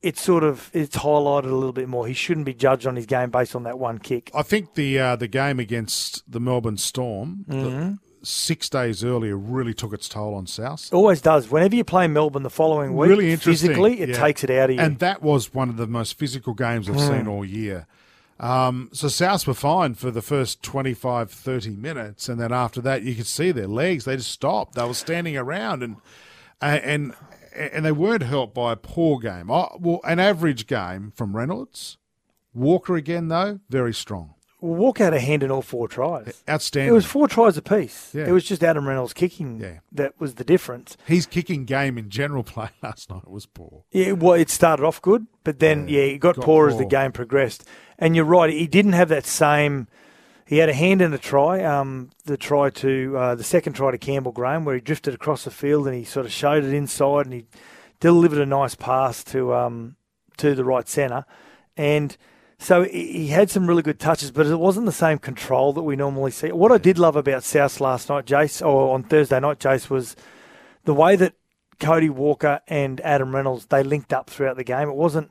[0.02, 2.06] it's sort of it's highlighted a little bit more.
[2.06, 4.30] He shouldn't be judged on his game based on that one kick.
[4.34, 7.94] I think the uh, the game against the Melbourne Storm Mm-hmm.
[8.22, 10.92] Six days earlier really took its toll on South.
[10.92, 11.50] Always does.
[11.50, 13.68] Whenever you play Melbourne the following week, really interesting.
[13.70, 14.18] physically, it Yeah.
[14.20, 14.82] takes it out of you.
[14.82, 17.00] And that was one of the most physical games I've Hmm.
[17.00, 17.86] seen all year.
[18.38, 23.02] Um, so Souths were fine for the first 25, 30 minutes, and then after that,
[23.02, 24.04] you could see their legs.
[24.04, 24.74] They just stopped.
[24.74, 25.96] They were standing around, and
[26.60, 27.14] and
[27.54, 29.50] and they weren't helped by a poor game.
[29.50, 31.96] Oh, well, an average game from Reynolds.
[32.52, 36.42] Walker again, though, very strong, Walk out of hand in all four tries.
[36.48, 36.88] outstanding.
[36.88, 38.10] It was four tries apiece.
[38.14, 38.26] Yeah.
[38.26, 39.80] It was just Adam Reynolds kicking Yeah.
[39.92, 40.96] that was the difference.
[41.04, 43.84] His kicking game in general play last night was poor.
[43.92, 46.86] Yeah, well, it started off good, but then yeah, it got, got poor, as the
[46.86, 47.64] game progressed.
[47.98, 49.88] And you're right, he didn't have that same.
[50.46, 53.90] He had a hand in the try, um, the try to uh, the second try
[53.90, 56.72] to Campbell Graham, where he drifted across the field and he sort of showed it
[56.72, 57.46] inside and he
[58.00, 59.96] delivered a nice pass to um,
[60.38, 61.24] to the right centre,
[61.76, 62.16] and
[62.58, 65.94] so he had some really good touches, but it wasn't the same control that we
[65.96, 66.50] normally see.
[66.52, 70.16] What I did love about South last night, Jace, or on Thursday night, Jace, was
[70.84, 71.34] the way that
[71.78, 74.88] Cody Walker and Adam Reynolds they linked up throughout the game.
[74.88, 75.30] It wasn't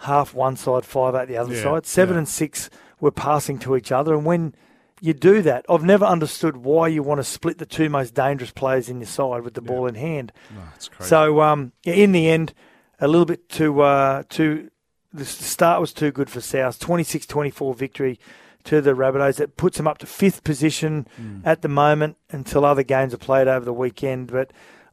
[0.00, 1.86] half one side, five out the other Yeah, side.
[1.86, 2.18] Seven yeah.
[2.18, 2.68] and six
[3.00, 4.54] were passing to each other, and when
[5.00, 8.52] you do that, I've never understood why you want to split the two most dangerous
[8.52, 10.32] players in your side with the ball in hand.
[10.54, 10.60] No.
[11.00, 12.52] So um, in the end,
[13.00, 14.70] a little bit too uh, too.
[15.12, 16.78] The start was too good for South.
[16.80, 18.18] 26-24 victory
[18.64, 19.36] to the Rabbitohs.
[19.36, 21.06] That puts them up to fifth position
[21.44, 24.32] at the moment until other games are played over the weekend.
[24.32, 24.52] But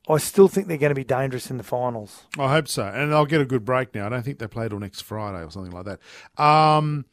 [0.09, 2.23] I still think they're going to be dangerous in the finals.
[2.37, 2.83] I hope so.
[2.83, 4.07] And they'll get a good break now.
[4.07, 6.43] I don't think they play till next Friday or something like that.
[6.43, 7.05] Um,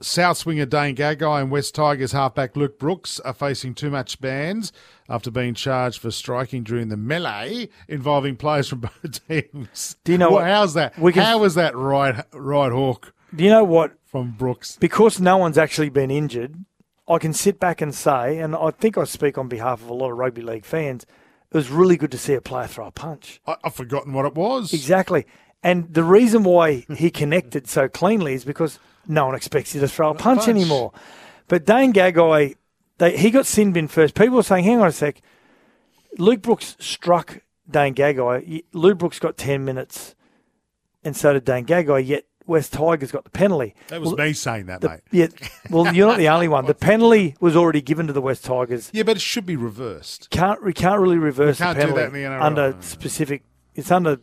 [0.00, 4.72] South swinger Dane Gagai and West Tigers halfback Luke Brooks are facing too much bans
[5.08, 9.96] after being charged for striking during the melee involving players from both teams.
[10.04, 10.94] Do you know Well, what- how's that?
[10.94, 13.94] can- How was that right right hook Do you know what?
[14.04, 14.76] from Brooks?
[14.80, 16.64] Because no one's actually been injured,
[17.08, 19.94] I can sit back and say, and I think I speak on behalf of a
[19.94, 21.04] lot of rugby league fans,
[21.50, 23.40] it was really good to see a player throw a punch.
[23.46, 24.72] I, I've forgotten what it was.
[24.72, 25.26] Exactly.
[25.62, 29.88] And the reason why he connected so cleanly is because no one expects you to
[29.88, 30.48] throw a punch, punch.
[30.48, 30.92] anymore.
[31.48, 32.54] But Dane Gagai,
[32.98, 34.14] they, he got sin bin first.
[34.14, 35.20] People were saying, hang on a sec,
[36.18, 38.64] Luke Brooks struck Dane Gagai.
[38.72, 40.14] Luke Brooks got 10 minutes,
[41.02, 43.74] and so did Dane Gagai, yet West Tigers got the penalty.
[43.88, 45.00] That was Well, me saying that, the- mate.
[45.10, 45.26] yeah,
[45.70, 46.66] well, you're not the only one.
[46.66, 48.90] The penalty was already given to the West Tigers.
[48.94, 50.30] Yeah, but it should be reversed.
[50.30, 52.42] Can't we can't really reverse can't the penalty that in the NRL.
[52.42, 53.42] under specific.
[53.74, 54.18] It's under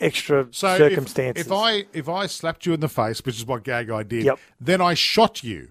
[0.00, 1.46] extra So if- circumstances.
[1.46, 4.38] If, I if I slapped you in the face, which is what Gagai did, Yep.
[4.60, 5.70] then I shot you,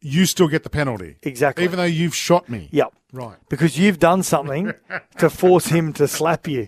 [0.00, 1.16] you still get the penalty.
[1.22, 1.64] Exactly.
[1.64, 2.68] Even though you've shot me.
[2.72, 2.92] Yep.
[3.12, 3.36] Right.
[3.48, 4.72] Because you've done something
[5.18, 6.66] to force him to slap you.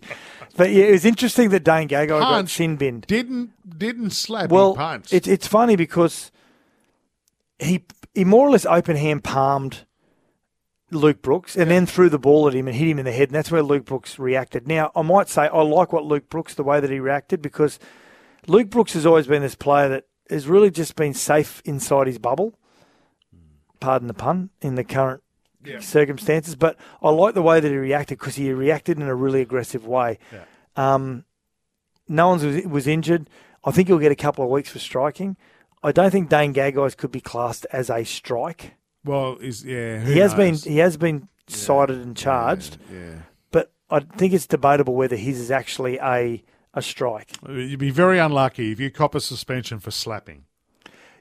[0.57, 3.07] But yeah, it was interesting that Dane Gagai got sin binned.
[3.09, 4.51] Didn't didn't slap.
[4.51, 4.77] Well,
[5.11, 6.31] it's it's funny because
[7.59, 9.85] he he more or less open hand palmed
[10.95, 13.29] Luke Brooks and then threw the ball at him and hit him in the head,
[13.29, 14.67] and that's where Luke Brooks reacted.
[14.67, 17.79] Now, I might say I like what Luke Brooks the way that he reacted because
[18.47, 22.19] Luke Brooks has always been this player that has really just been safe inside his
[22.19, 22.59] bubble.
[23.81, 25.23] Pardon the pun in the current
[25.81, 29.41] circumstances, but I like the way that he reacted because he reacted in a really
[29.41, 30.19] aggressive way.
[30.77, 31.25] Um,
[32.09, 33.29] no one was, was injured.
[33.65, 35.37] I think he'll get a couple of weeks for striking.
[35.83, 38.75] I don't think Dane Gagai's could be classed as a strike.
[39.05, 39.99] Well, is yeah.
[39.99, 43.17] who He has been he has been cited and charged, Yeah.
[43.51, 47.33] but I think it's debatable whether his is actually a a strike.
[47.49, 50.45] You'd be very unlucky if you cop a suspension for slapping.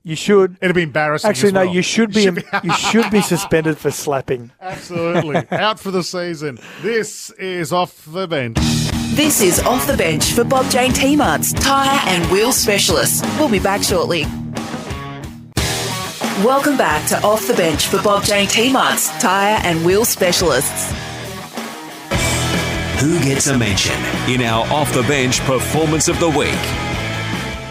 [0.06, 1.30] You should It'd be embarrassing.
[1.30, 1.65] actually as no.
[1.65, 1.74] well.
[1.76, 2.24] You should be
[2.63, 4.52] you should be suspended for slapping.
[4.62, 6.58] absolutely out for the season.
[6.82, 8.58] This is off the bench.
[9.15, 13.22] This is Off the Bench for Bob Jane T-Marts, tyre and wheel specialists.
[13.38, 14.26] We'll be back shortly.
[16.41, 20.91] Welcome back to Off the Bench for Bob Jane T-Marts, tyre and wheel specialists.
[23.00, 23.93] Who gets a mention
[24.28, 26.48] in our off the bench performance of the week?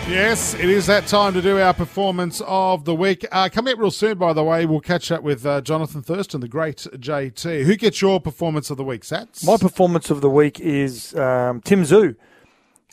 [0.09, 3.27] Yes, it is that time to do our performance of the week.
[3.33, 6.41] Uh, coming up real soon, by the way, we'll catch up with uh, Jonathan Thurston,
[6.41, 7.65] the great JT.
[7.65, 9.45] Who gets your performance of the week, Sats?
[9.45, 12.15] My performance of the week is um, Tim Tszyu.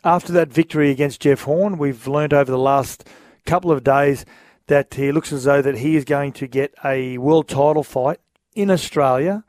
[0.03, 3.07] after that victory against Jeff Horn, we've learned over the last
[3.45, 4.25] couple of days
[4.69, 8.19] that he looks as though that he is going to get a world title fight
[8.55, 9.43] in Australia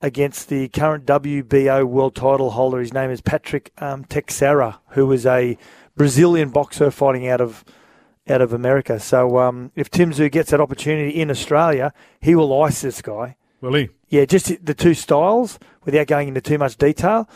[0.00, 2.78] against the current WBO world title holder.
[2.78, 5.58] His name is Patrick um, Teixeira, who is a
[5.96, 7.64] Brazilian boxer fighting out of
[8.28, 9.00] out of America.
[9.00, 13.36] So um, if Tim Tszyu gets that opportunity in Australia, he will ice this guy.
[13.60, 13.88] Will he?
[14.08, 17.28] Yeah, just the two styles, without going into too much detail,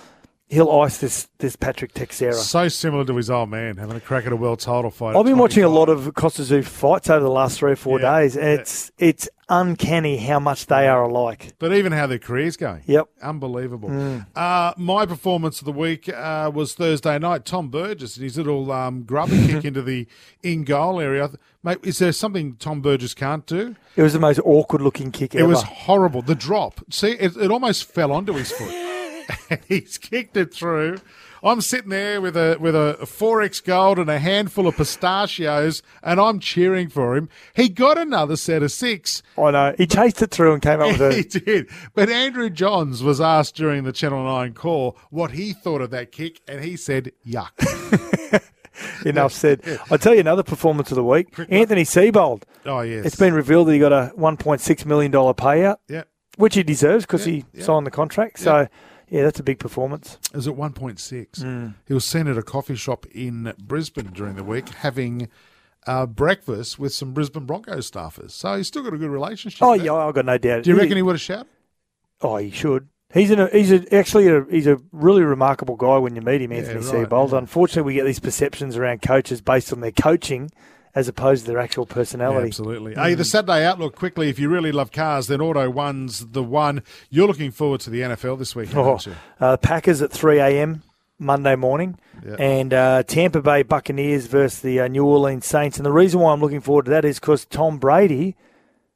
[0.49, 2.33] he'll ice this this Patrick Teixeira.
[2.35, 5.17] So similar to his old man, having a crack at a world title fight.
[5.17, 8.01] I've been watching a lot of Kostya Tszyu fights over the last three or four
[8.01, 8.61] Yeah, days, and yeah.
[8.61, 11.53] it's it's uncanny how much they are alike.
[11.59, 12.83] But even how their career's going.
[12.87, 13.09] Yep.
[13.23, 14.25] Unbelievable.
[14.35, 17.45] Uh, my performance of the week uh, was Thursday night.
[17.45, 20.07] Tom Burgess and his little um, grubber kick into the
[20.43, 21.31] in goal area.
[21.63, 23.77] Mate, is there something Tom Burgess can't do?
[23.97, 25.41] It was the most awkward looking kick ever.
[25.41, 25.53] It ever.
[25.53, 26.23] was horrible.
[26.23, 26.81] The drop.
[26.91, 28.73] See, it, it almost fell onto his foot.
[29.51, 30.99] and he's kicked it through.
[31.43, 36.19] I'm sitting there with a with a forex gold and a handful of pistachios, and
[36.19, 37.29] I'm cheering for him.
[37.55, 39.23] He got another set of six.
[39.39, 39.75] I know.
[39.79, 41.33] He chased it through and came up with it.
[41.33, 41.69] he did.
[41.95, 46.11] But Andrew Johns was asked during the Channel 9 call what he thought of that
[46.11, 47.53] kick, and he said, yuck.
[49.07, 49.63] Enough said.
[49.91, 51.29] I'll tell you another performance of the week.
[51.49, 52.43] Anthony Seibold.
[52.65, 53.07] Oh, yes.
[53.07, 56.03] It's been revealed that he got a $1.6 million payout, Yeah.
[56.37, 57.63] which he deserves because he yeah.
[57.65, 58.39] signed the contract.
[58.39, 58.69] So,
[59.09, 60.19] yeah, that's a big performance.
[60.33, 61.43] It was at 1.6.
[61.43, 61.69] Hmm.
[61.87, 65.29] He was seen at a coffee shop in Brisbane during the week having
[65.87, 68.33] uh, breakfast with some Brisbane Broncos staffers.
[68.33, 69.63] So he's still got a good relationship.
[69.63, 69.87] Oh, there.
[69.87, 70.65] yeah, I've got no doubt.
[70.65, 71.47] Do you reckon he would have shouted?
[72.21, 72.89] Oh, he should.
[73.15, 76.43] He's in a, he's a, actually a, he's a really remarkable guy when you meet
[76.43, 77.33] him, Anthony right, Seibold.
[77.33, 77.39] yeah.
[77.39, 80.51] Unfortunately, we get these perceptions around coaches based on their coaching
[80.97, 82.49] as opposed to their actual Yeah, personality.
[82.49, 82.95] absolutely.
[82.95, 84.29] Hey, the Saturday outlook quickly.
[84.29, 86.83] If you really love cars, then Auto One's the one.
[87.11, 89.15] You're looking forward to the NFL this week, Oh, aren't you?
[89.39, 90.83] uh, Packers at 3 a.m.
[91.19, 92.35] Monday morning, Yeah.
[92.39, 95.77] and uh, Tampa Bay Buccaneers versus the uh, New Orleans Saints.
[95.79, 98.35] And the reason why I'm looking forward to that is because Tom Brady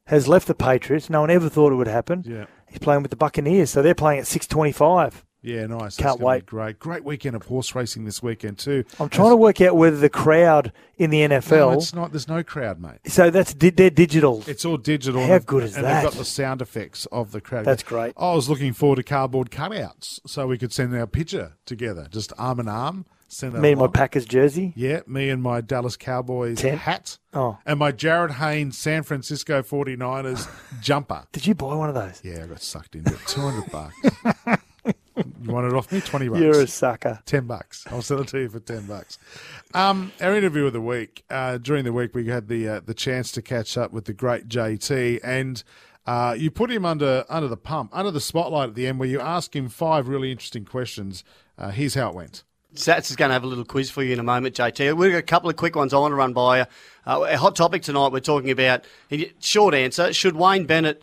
[0.07, 1.09] has left the Patriots.
[1.09, 2.25] No one ever thought it would happen.
[2.27, 2.47] Yeah.
[2.69, 5.23] He's playing with the Buccaneers, so they're playing at 6:25.
[5.43, 5.97] Yeah, nice.
[5.97, 6.45] Can't wait.
[6.47, 8.85] Great, great weekend of horse racing this weekend too.
[8.99, 11.51] I'm trying to work out whether the crowd in the NFL.
[11.51, 12.13] No, it's not.
[12.13, 12.99] There's no crowd, mate.
[13.07, 14.45] so that's they're digital.
[14.47, 15.27] It's all digital.
[15.27, 16.03] How and- good is and that?
[16.03, 17.65] they've got the sound effects of the crowd.
[17.65, 18.13] That's great.
[18.19, 22.33] I was looking forward to cardboard cutouts so we could send our picture together, just
[22.39, 23.07] arm in arm.
[23.33, 23.87] Send Me and my.
[23.87, 24.73] Packers jersey.
[24.75, 26.79] Yeah, me and my Dallas Cowboys Tent.
[26.81, 27.17] hat.
[27.33, 27.59] Oh.
[27.65, 30.49] And my Jarryd Haynes San Francisco 49ers
[30.83, 31.23] jumper.
[31.31, 32.21] Did you buy one of those?
[32.25, 33.21] Yeah, I got sucked into it.
[33.29, 34.63] 200 bucks.
[35.43, 36.01] you want it off me?
[36.01, 36.41] 20 bucks.
[36.41, 37.21] You're a sucker.
[37.27, 37.85] 10 bucks.
[37.91, 39.19] I'll sell it to you for 10 bucks.
[39.75, 42.95] Um, our interview of the week, uh, during the week, we had the uh, the
[42.95, 45.63] chance to catch up with the great JT, and
[46.07, 49.09] uh, you put him under under the pump, under the spotlight at the end, where
[49.09, 51.25] you ask him five really interesting questions.
[51.57, 52.45] Uh, here's how it went.
[52.75, 54.97] Sats is going to have a little quiz for you in a moment, JT.
[54.97, 56.65] We've got a couple of quick ones I want to run by you.
[57.05, 58.85] Uh, a hot topic tonight, we're talking about,
[59.41, 61.03] short answer, should Wayne Bennett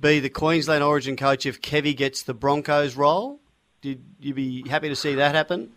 [0.00, 3.40] be the Queensland Origin coach if Kevy gets the Broncos role?
[3.80, 5.72] Did you be happy to see that happen?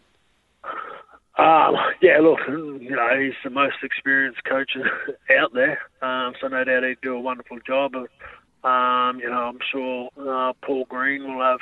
[1.37, 4.71] Um, yeah, look, you know, he's the most experienced coach
[5.39, 7.95] out there, um, so no doubt he'd do a wonderful job.
[7.95, 11.59] Um, you know, I'm sure uh, Paul Green will have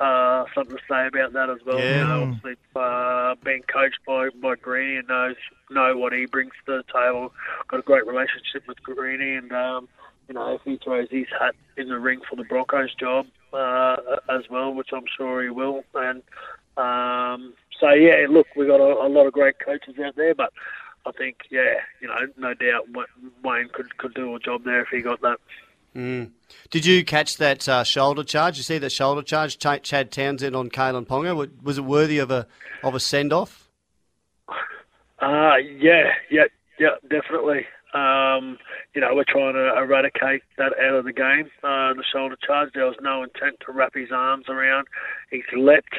[0.00, 1.78] uh, something to say about that as well.
[1.78, 2.00] Yeah.
[2.00, 5.36] You know, obviously, uh, being coached by by Greeny and knows
[5.70, 7.32] know what he brings to the table.
[7.68, 9.88] Got a great relationship with Greeny, and um,
[10.28, 13.96] you know, if he throws his hat in the ring for the Broncos job uh,
[14.28, 16.22] as well, which I'm sure he will, and
[16.76, 20.52] um, so yeah, look, we've got a, a lot of great coaches out there, but
[21.06, 22.88] I think yeah, you know, no doubt
[23.42, 25.38] Wayne could could do a job there if he got that.
[26.70, 28.58] Did you catch that uh, shoulder charge?
[28.58, 31.34] You see that shoulder charge, Ch- Chad Townsend on Kalyn Ponga?
[31.62, 32.46] Was it worthy of a
[32.84, 33.68] of a send off?
[35.18, 36.44] Uh, yeah, yeah,
[36.78, 37.64] yeah, definitely.
[37.96, 38.58] Um,
[38.94, 41.50] you know, we're trying to eradicate that out of the game.
[41.62, 44.86] Uh, the shoulder charge, there was no intent to wrap his arms around.
[45.30, 45.94] He's leapt.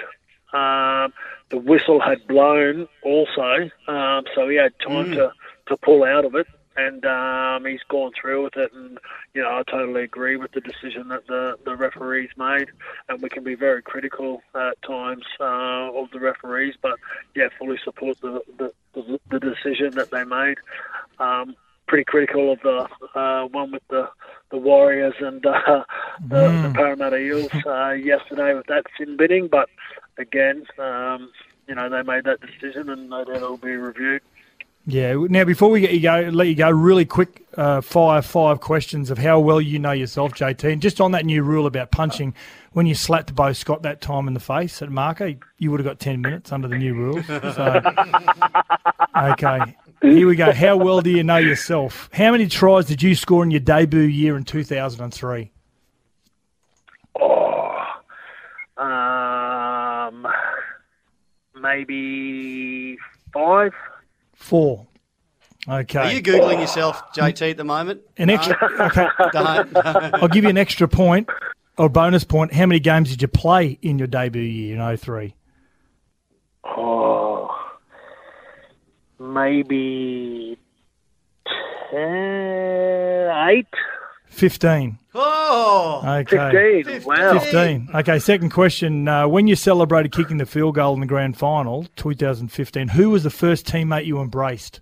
[0.54, 1.14] Um,
[1.50, 5.32] the whistle had blown also, um, so he had time to,
[5.68, 6.48] to pull out of it.
[6.80, 9.00] And um, he's gone through with it, and
[9.34, 12.68] you know I totally agree with the decision that the, the referees made,
[13.10, 17.00] and we can be very critical at times uh, of the referees, but
[17.36, 20.58] yeah, fully support the the, the, the decision that they made.
[21.18, 21.56] Um,
[21.88, 24.10] pretty critical of the uh, one with the
[24.50, 25.84] the Warriors and uh,
[26.26, 29.70] the, the Parramatta Eels uh, yesterday with that sin binning, but
[30.18, 31.32] again, um,
[31.68, 34.22] you know they made that decision, and no doubt it'll be reviewed.
[34.90, 35.26] Yeah.
[35.30, 39.12] Now, before we get you go, let you go, really quick uh, fire five questions
[39.12, 40.72] of how well you know yourself, JT.
[40.72, 42.34] And just on that new rule about punching,
[42.72, 45.86] when you slapped Beau Scott that time in the face at marker, you would have
[45.86, 47.26] got 10 minutes under the new rules.
[47.28, 47.82] So,
[49.18, 49.76] okay.
[50.02, 50.52] Here we go.
[50.52, 52.10] How well do you know yourself?
[52.14, 55.52] How many tries did you score in your debut year in 2003?
[57.20, 57.86] Oh,
[58.78, 60.28] um,
[61.60, 62.98] maybe
[63.34, 63.74] five.
[64.36, 64.86] Four.
[65.68, 66.00] Okay.
[66.00, 68.02] Are you googling yourself, JT, at the moment?
[68.18, 68.56] An extra.
[68.88, 69.08] Okay.
[69.34, 69.76] Don't.
[70.16, 71.28] I'll give you an extra point
[71.78, 72.54] or bonus point.
[72.54, 75.34] How many games did you play in your debut year in 03?
[76.64, 77.57] Oh,
[79.20, 80.58] maybe
[81.92, 83.68] ten, eight,
[84.30, 84.98] 15.
[85.16, 86.84] oh, Okay.
[86.84, 87.04] fifteen.
[87.04, 87.40] Wow.
[87.40, 87.90] 15.
[87.96, 89.08] Okay, second question.
[89.08, 93.24] Uh, when you celebrated kicking the field goal in the grand final, 2015, who was
[93.24, 94.82] the first teammate you embraced?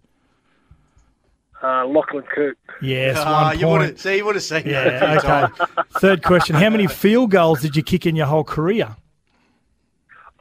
[1.64, 2.58] Uh, Lachlan Coote.
[2.82, 3.90] Yes, Ah, one you would point.
[3.92, 4.00] have.
[4.02, 4.64] See, you would have seen.
[4.66, 5.54] Yeah, every time.
[5.60, 5.72] okay.
[6.00, 6.56] Third question.
[6.56, 8.96] How many field goals did you kick in your whole career?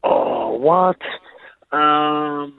[0.02, 0.98] Oh, what?
[1.72, 2.58] Um,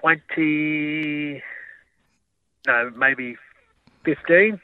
[0.00, 1.42] twenty.
[2.66, 3.36] No, maybe
[4.04, 4.60] fifteen.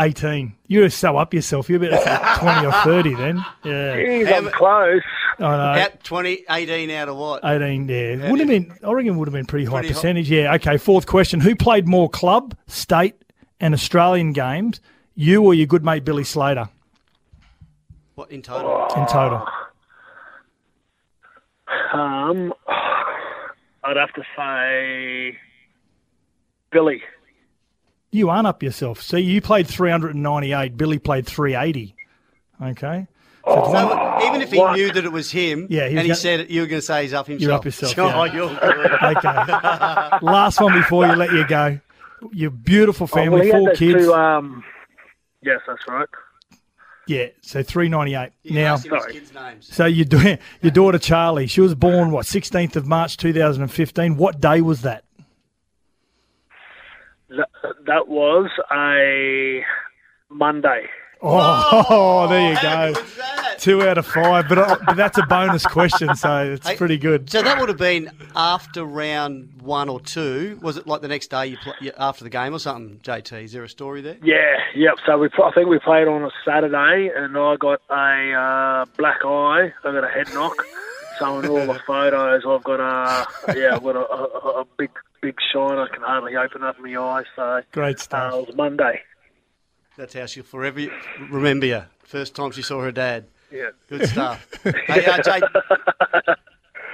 [0.00, 0.54] 18.
[0.68, 1.68] You were so up yourself.
[1.68, 3.36] You're about 20 or 30 then.
[3.64, 3.96] Yeah.
[3.96, 5.02] Jeez, I'm How- close.
[5.40, 5.80] I know.
[5.82, 7.44] Out 20, 18 out of what?
[7.44, 8.30] 18 yeah.
[8.30, 9.94] Would have been, I reckon would have been pretty high Pretty high.
[9.94, 10.30] percentage.
[10.30, 10.76] Yeah, okay.
[10.76, 11.40] Fourth question.
[11.40, 13.16] Who played more club, state,
[13.58, 14.80] and Australian games,
[15.16, 16.68] you or your good mate Billy Slater
[18.14, 18.86] What in total?
[18.96, 19.44] in total?
[21.92, 22.54] Um,
[23.88, 25.38] I'd have to say
[26.70, 27.02] Billy.
[28.12, 29.00] You aren't up yourself.
[29.00, 30.76] See, you played 398.
[30.76, 31.94] Billy played 380.
[32.62, 33.06] Okay.
[33.46, 34.76] So even if he What?
[34.76, 36.66] knew that it was him, Yeah, he was and he gonna- said it, you were
[36.66, 37.42] going to say he's up himself.
[37.48, 38.32] You're up yourself, Oh, yeah.
[38.34, 38.92] you're good.
[39.16, 40.18] Okay.
[40.26, 41.80] Last one before you let you go.
[42.32, 44.04] Your beautiful Oh, well, family, four kids.
[44.04, 44.64] Two, um,
[45.42, 46.08] yes, that's right.
[47.08, 48.54] Yeah, so 398.
[48.54, 49.56] Now, asked him his Sorry.
[49.60, 54.16] so your, da- your daughter Charlie, she was born, what, 16th of March 2015.
[54.16, 55.04] What day was that?
[57.30, 57.48] That,
[57.86, 59.62] that was a
[60.30, 60.84] Monday.
[61.22, 62.94] Oh, there you How go.
[62.94, 63.58] good was that?
[63.58, 66.96] Two out of five, but, uh, but that's a bonus question, so it's Hey, pretty
[66.96, 67.28] good.
[67.28, 70.58] So that would have been after round one or two.
[70.62, 73.00] Was it like the next day you pl- you- after the game or something?
[73.02, 74.16] JT, is there a story there?
[74.22, 74.94] Yeah, yep.
[75.04, 79.24] So we, I think we played on a Saturday, and I got a uh, black
[79.24, 79.72] eye.
[79.84, 80.54] I got a head knock.
[81.18, 83.26] So in all the photos, I've got a
[83.58, 84.90] yeah, I've got a, a, a big
[85.20, 85.78] big shine.
[85.78, 87.24] I can hardly open up my eyes.
[87.34, 88.34] So Great uh, stuff.
[88.34, 89.00] it was Monday.
[89.98, 90.86] That's how she'll forever
[91.28, 91.82] remember you.
[92.04, 93.26] First time she saw her dad.
[93.50, 93.70] Yeah.
[93.88, 94.48] Good stuff.
[94.62, 95.40] hey, uh, J-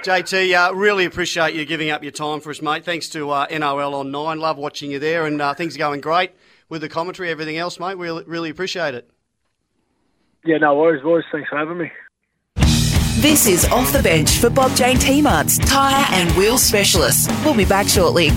[0.03, 2.83] JT, uh, really appreciate you giving up your time for us, mate.
[2.83, 4.39] Thanks to uh, NRL on Nine.
[4.39, 6.31] Love watching you there, and uh, things are going great
[6.67, 7.95] with the commentary, everything else, mate.
[7.95, 9.07] We really, really appreciate it.
[10.43, 11.23] Yeah, no worries, boys.
[11.31, 11.91] Thanks for having me.
[13.21, 17.27] This is Off the Bench for Bob Jane T-Mart's tyre and wheel specialists.
[17.45, 18.31] We'll be back shortly.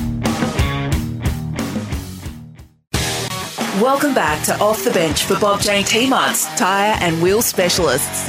[3.80, 8.28] Welcome back to Off the Bench for Bob Jane T-Mart's tyre and wheel specialists.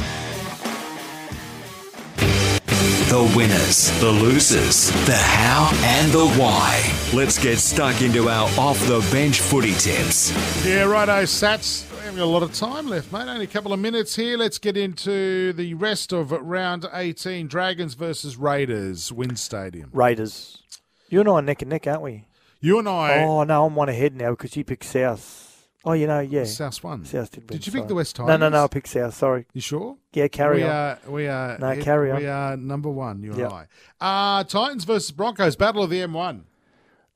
[3.09, 6.83] The winners, the losers, the how and the why.
[7.15, 10.31] Let's get stuck into our off the bench footy tips.
[10.63, 11.91] Yeah, righto, Sats.
[11.93, 13.27] We haven't got a lot of time left, mate.
[13.27, 14.37] Only a couple of minutes here.
[14.37, 19.89] Let's get into the rest of round 18 Dragons versus Raiders, Win Stadium.
[19.93, 20.61] Raiders.
[21.09, 22.25] You and I are neck and neck, aren't we?
[22.61, 25.67] You and I, Oh, no, I'm one ahead now because you picked South.
[25.85, 26.43] Oh, you know, yeah.
[26.43, 27.05] South one.
[27.05, 28.27] South did win, Did you pick the West Titans?
[28.27, 29.13] No, no, no, I picked South.
[29.13, 29.45] Sorry.
[29.53, 29.95] You sure?
[30.13, 30.69] Yeah, carry we on.
[30.69, 31.57] Are, we are.
[31.57, 32.17] No, head- carry on.
[32.17, 33.65] We are number one, you and I.
[34.01, 36.41] Uh, Titans versus Broncos, Battle of the M1.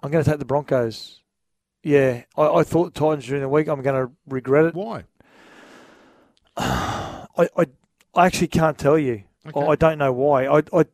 [0.02, 1.20] I'm going to take the Broncos.
[1.84, 3.68] Yeah, I, I thought the Titans during the week.
[3.68, 4.76] I'm going to regret it.
[4.76, 5.04] Why?
[6.58, 7.66] I, I,
[8.16, 9.24] I actually can't tell you.
[9.46, 9.60] Okay.
[9.60, 10.46] I, I don't know why.
[10.46, 10.86] I, I,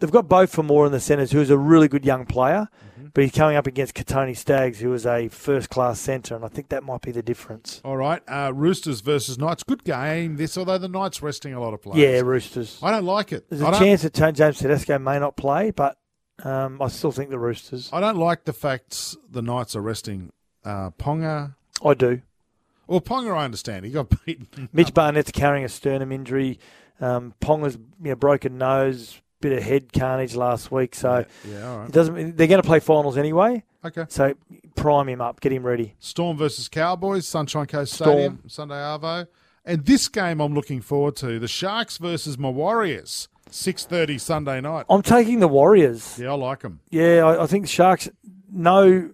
[0.00, 2.87] they've got Beau Fermor in the centres, who's a really good young player, Mm-hmm.
[3.14, 6.48] But he's coming up against Kotoni Staggs, who is a first class centre, and I
[6.48, 7.80] think that might be the difference.
[7.84, 8.22] All right.
[8.28, 9.62] Uh, Roosters versus Knights.
[9.62, 11.98] Good game, this, although the Knights resting a lot of players.
[11.98, 12.78] Yeah, Roosters.
[12.82, 13.48] I don't like it.
[13.48, 15.96] There's a chance that James Tedesco may not play, but
[16.44, 17.90] um, I still think the Roosters.
[17.92, 20.32] I don't like the fact the Knights are resting
[20.64, 21.54] uh, Ponga.
[21.84, 22.22] I do.
[22.86, 23.84] Well, Ponga, I understand.
[23.84, 24.68] He got beaten.
[24.72, 26.58] Mitch Barnett's carrying a sternum injury.
[27.00, 31.76] Um, Ponga's you know, broken nose, bit of head carnage last week, so Yeah, it
[31.78, 31.90] right.
[31.92, 32.36] doesn't.
[32.36, 34.04] They're going to play finals anyway, Okay.
[34.08, 34.34] so
[34.74, 35.94] prime him up, get him ready.
[35.98, 38.10] Storm versus Cowboys, Sunshine Coast Storm.
[38.10, 39.26] Stadium, Sunday Arvo.
[39.64, 43.28] And this game I'm looking forward to the Sharks versus my Warriors.
[43.50, 44.84] Six thirty Sunday night.
[44.90, 46.18] I'm taking the Warriors.
[46.18, 46.80] Yeah, I like them.
[46.90, 48.08] Yeah, I, I think the Sharks.
[48.52, 49.10] No,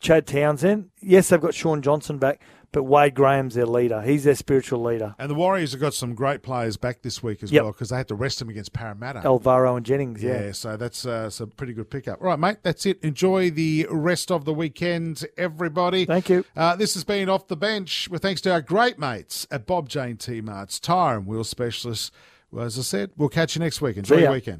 [0.00, 0.90] Chad Townsend.
[1.00, 2.40] Yes, they've got Shaun Johnson back,
[2.72, 4.02] but Wade Graham's their leader.
[4.02, 5.14] He's their spiritual leader.
[5.18, 7.62] And the Warriors have got some great players back this week as Yep.
[7.62, 9.22] well because they had to rest them against Parramatta.
[9.24, 10.22] Alvaro and Jennings.
[10.22, 10.46] yeah.
[10.46, 10.52] Yeah.
[10.52, 12.20] so that's uh, a pretty good pickup.
[12.20, 13.02] All right, mate, that's it.
[13.02, 16.04] Enjoy the rest of the weekend, everybody.
[16.04, 16.44] Thank you.
[16.56, 19.88] Uh, this has been Off the Bench with thanks to our great mates at Bob
[19.88, 22.10] Jane T Marts, Tyre and Wheel Specialists.
[22.50, 23.98] Well, as I said, we'll catch you next week.
[23.98, 24.56] Enjoy your weekend.